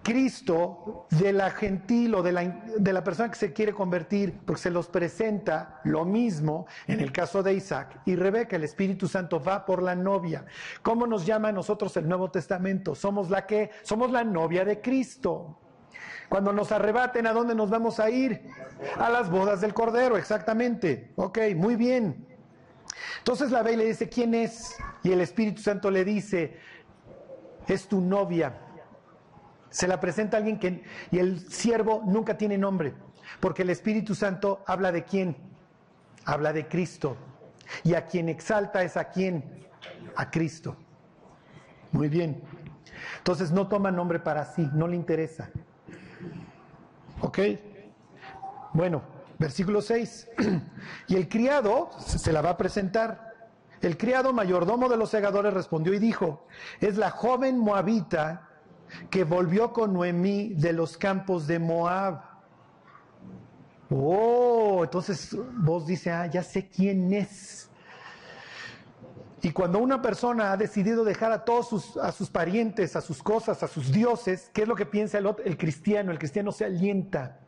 [0.03, 2.43] Cristo de la gentil o de la,
[2.77, 4.41] de la persona que se quiere convertir?
[4.45, 8.57] Porque se los presenta lo mismo en el caso de Isaac y Rebeca.
[8.57, 10.45] El Espíritu Santo va por la novia.
[10.83, 12.95] ¿Cómo nos llama a nosotros el Nuevo Testamento?
[12.95, 15.59] Somos la que, somos la novia de Cristo.
[16.29, 18.43] Cuando nos arrebaten, ¿a dónde nos vamos a ir?
[18.99, 21.13] A las bodas del Cordero, exactamente.
[21.17, 22.34] Ok, muy bien.
[23.25, 24.77] Entonces la ve y le dice, ¿quién es?
[25.03, 26.59] Y el Espíritu Santo le dice,
[27.67, 28.61] es tu novia.
[29.71, 30.85] Se la presenta alguien que...
[31.11, 32.93] Y el siervo nunca tiene nombre,
[33.41, 35.39] porque el Espíritu Santo habla de quién?
[36.27, 37.17] Habla de Cristo.
[37.83, 39.69] Y a quien exalta es a quién?
[40.17, 40.77] A Cristo.
[41.93, 42.43] Muy bien.
[43.17, 45.49] Entonces no toma nombre para sí, no le interesa.
[47.23, 47.39] ¿Ok?
[48.75, 50.29] Bueno, versículo 6.
[51.09, 53.35] y el criado se la va a presentar.
[53.81, 56.47] El criado mayordomo de los segadores respondió y dijo,
[56.81, 58.49] es la joven moabita
[59.11, 62.23] que volvió con Noemí de los campos de Moab.
[63.91, 67.69] Oh, entonces vos dice, ah, ya sé quién es.
[69.43, 73.23] Y cuando una persona ha decidido dejar a todos sus, a sus parientes, a sus
[73.23, 76.11] cosas, a sus dioses, ¿qué es lo que piensa el, otro- el cristiano?
[76.11, 77.41] El cristiano se alienta.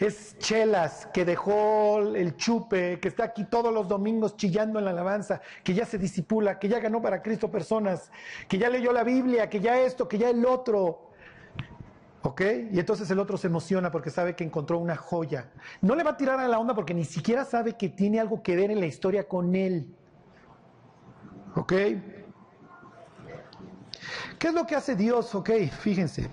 [0.00, 4.92] Es Chelas que dejó el chupe, que está aquí todos los domingos chillando en la
[4.92, 8.10] alabanza, que ya se disipula, que ya ganó para Cristo personas,
[8.48, 11.10] que ya leyó la Biblia, que ya esto, que ya el otro.
[12.22, 12.40] ¿Ok?
[12.72, 15.50] Y entonces el otro se emociona porque sabe que encontró una joya.
[15.82, 18.42] No le va a tirar a la onda porque ni siquiera sabe que tiene algo
[18.42, 19.94] que ver en la historia con él.
[21.56, 21.72] ¿Ok?
[24.38, 25.34] ¿Qué es lo que hace Dios?
[25.34, 26.30] Ok, fíjense.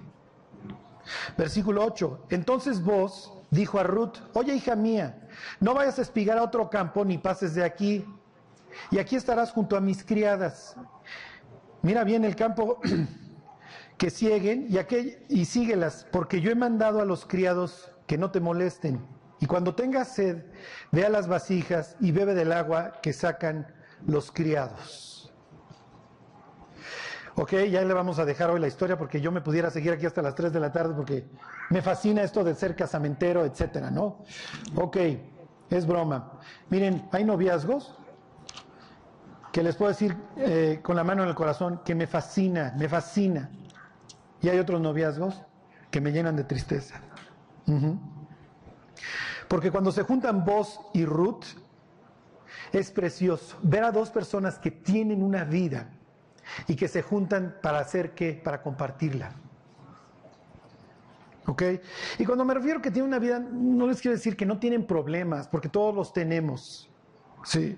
[1.37, 2.27] Versículo 8.
[2.29, 5.27] Entonces vos, dijo a Ruth, oye hija mía,
[5.59, 8.05] no vayas a espigar a otro campo ni pases de aquí.
[8.91, 10.75] Y aquí estarás junto a mis criadas.
[11.81, 12.79] Mira bien el campo
[13.97, 18.31] que siguen y, aquel, y síguelas, porque yo he mandado a los criados que no
[18.31, 19.05] te molesten.
[19.39, 20.43] Y cuando tenga sed,
[20.91, 23.67] ve a las vasijas y bebe del agua que sacan
[24.05, 25.16] los criados.
[27.39, 30.07] Ok, ya le vamos a dejar hoy la historia porque yo me pudiera seguir aquí
[30.07, 31.27] hasta las 3 de la tarde porque
[31.69, 34.23] me fascina esto de ser casamentero, etcétera, ¿no?
[34.75, 34.97] Ok,
[35.69, 36.39] es broma.
[36.71, 37.95] Miren, hay noviazgos
[39.51, 42.89] que les puedo decir eh, con la mano en el corazón que me fascina, me
[42.89, 43.51] fascina.
[44.41, 45.39] Y hay otros noviazgos
[45.91, 47.01] que me llenan de tristeza.
[49.47, 51.45] Porque cuando se juntan vos y Ruth,
[52.71, 55.96] es precioso ver a dos personas que tienen una vida
[56.67, 59.31] y que se juntan para hacer qué, para compartirla.
[61.45, 61.63] ¿Ok?
[62.19, 64.85] Y cuando me refiero que tienen una vida, no les quiero decir que no tienen
[64.85, 66.89] problemas, porque todos los tenemos.
[67.43, 67.77] ¿Sí?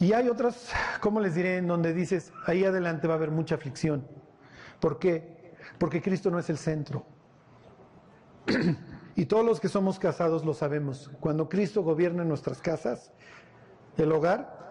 [0.00, 0.70] Y hay otras,
[1.00, 1.58] ¿cómo les diré?
[1.58, 4.06] En donde dices, ahí adelante va a haber mucha aflicción.
[4.80, 5.54] ¿Por qué?
[5.78, 7.04] Porque Cristo no es el centro.
[9.14, 11.10] y todos los que somos casados lo sabemos.
[11.20, 13.12] Cuando Cristo gobierna nuestras casas,
[13.98, 14.69] el hogar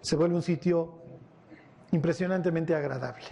[0.00, 1.02] se vuelve un sitio
[1.92, 3.24] impresionantemente agradable.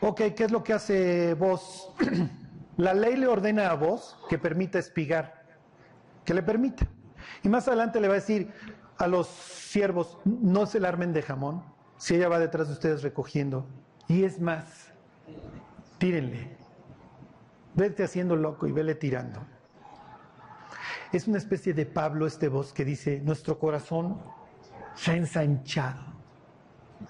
[0.00, 1.92] Ok, ¿qué es lo que hace vos?
[2.76, 5.44] La ley le ordena a vos que permita espigar,
[6.24, 6.86] que le permita.
[7.42, 8.52] Y más adelante le va a decir
[8.96, 11.62] a los siervos, no se armen de jamón,
[11.96, 13.66] si ella va detrás de ustedes recogiendo.
[14.08, 14.92] Y es más,
[15.98, 16.56] tírenle.
[17.74, 19.40] Vete haciendo loco y vele tirando.
[21.12, 24.22] Es una especie de Pablo este voz que dice, nuestro corazón
[24.94, 26.00] se ha ensanchado.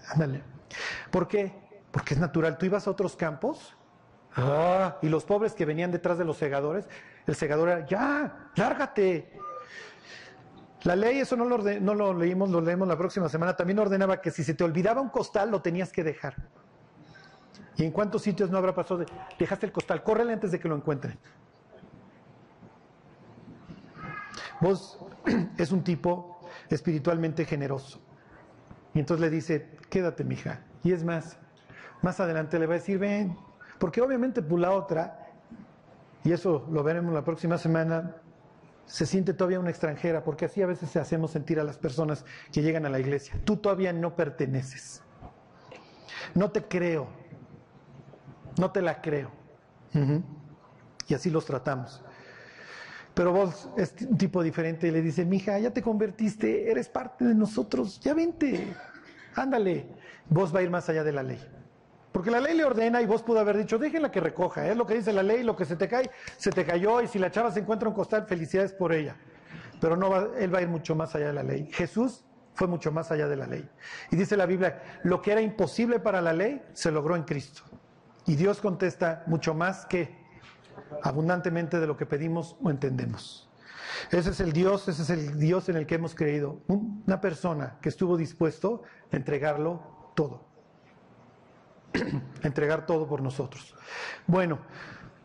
[0.09, 0.43] Ándale.
[1.11, 1.53] ¿Por qué?
[1.91, 2.57] Porque es natural.
[2.57, 3.77] Tú ibas a otros campos
[4.37, 6.89] ah, y los pobres que venían detrás de los segadores,
[7.27, 9.33] el segador era, ya, lárgate.
[10.85, 14.21] La ley, eso no lo, no lo leímos, lo leemos la próxima semana, también ordenaba
[14.23, 16.37] que si se te olvidaba un costal, lo tenías que dejar.
[17.77, 19.07] ¿Y en cuántos sitios no habrá pasado de,
[19.39, 21.19] dejaste el costal, córrele antes de que lo encuentren?
[24.61, 24.99] Vos
[25.59, 28.01] es un tipo espiritualmente generoso.
[28.95, 30.61] Y entonces le dice, quédate, mija.
[30.83, 31.39] Y es más,
[32.03, 33.37] más adelante le va a decir, ven,
[33.79, 35.29] porque obviamente por la otra,
[36.25, 38.17] y eso lo veremos la próxima semana,
[38.85, 42.61] se siente todavía una extranjera, porque así a veces hacemos sentir a las personas que
[42.61, 43.41] llegan a la iglesia.
[43.45, 45.03] Tú todavía no perteneces.
[46.35, 47.07] No te creo.
[48.59, 49.31] No te la creo.
[51.07, 52.03] Y así los tratamos.
[53.21, 57.27] Pero vos es un tipo diferente y le dice, mija, ya te convertiste, eres parte
[57.27, 58.75] de nosotros, ya vente,
[59.35, 59.89] ándale.
[60.31, 61.39] Vos va a ir más allá de la ley.
[62.13, 64.87] Porque la ley le ordena y vos pudo haber dicho, déjenla que recoja, es lo
[64.87, 67.31] que dice la ley, lo que se te cae, se te cayó y si la
[67.31, 69.19] chava se encuentra un costal, felicidades por ella.
[69.83, 71.69] Pero no va, él va a ir mucho más allá de la ley.
[71.73, 73.69] Jesús fue mucho más allá de la ley.
[74.11, 77.65] Y dice la Biblia, lo que era imposible para la ley se logró en Cristo.
[78.25, 80.20] Y Dios contesta mucho más que
[81.03, 83.49] abundantemente de lo que pedimos o entendemos.
[84.11, 86.61] Ese es el Dios, ese es el Dios en el que hemos creído.
[86.69, 88.83] Una persona que estuvo dispuesto
[89.13, 90.47] a entregarlo todo.
[92.43, 93.75] entregar todo por nosotros.
[94.27, 94.59] Bueno,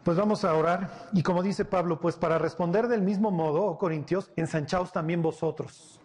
[0.04, 1.10] pues vamos a orar.
[1.14, 6.00] Y como dice Pablo, pues para responder del mismo modo, oh Corintios, ensanchaos también vosotros.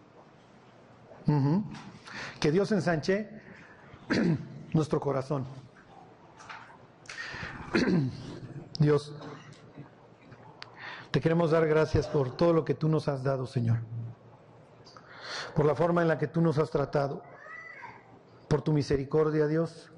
[2.39, 3.29] Que Dios ensanche
[4.73, 5.45] nuestro corazón.
[8.79, 9.15] Dios,
[11.11, 13.79] te queremos dar gracias por todo lo que tú nos has dado, Señor.
[15.55, 17.21] Por la forma en la que tú nos has tratado.
[18.47, 19.91] Por tu misericordia, Dios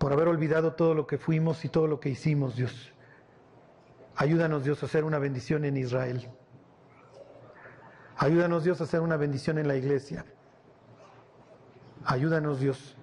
[0.00, 2.94] por haber olvidado todo lo que fuimos y todo lo que hicimos, Dios.
[4.16, 6.26] Ayúdanos, Dios, a hacer una bendición en Israel.
[8.16, 10.24] Ayúdanos, Dios, a hacer una bendición en la iglesia.
[12.06, 12.96] Ayúdanos, Dios,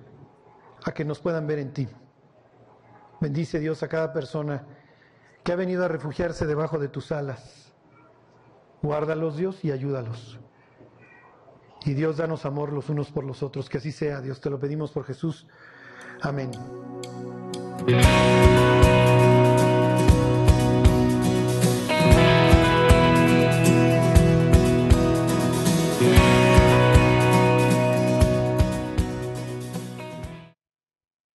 [0.86, 1.88] a que nos puedan ver en ti.
[3.22, 4.66] Bendice, Dios, a cada persona
[5.48, 7.72] que ha venido a refugiarse debajo de tus alas.
[8.82, 10.38] Guárdalos, Dios, y ayúdalos.
[11.86, 13.70] Y Dios, danos amor los unos por los otros.
[13.70, 15.48] Que así sea, Dios, te lo pedimos por Jesús.
[16.22, 16.52] Amén.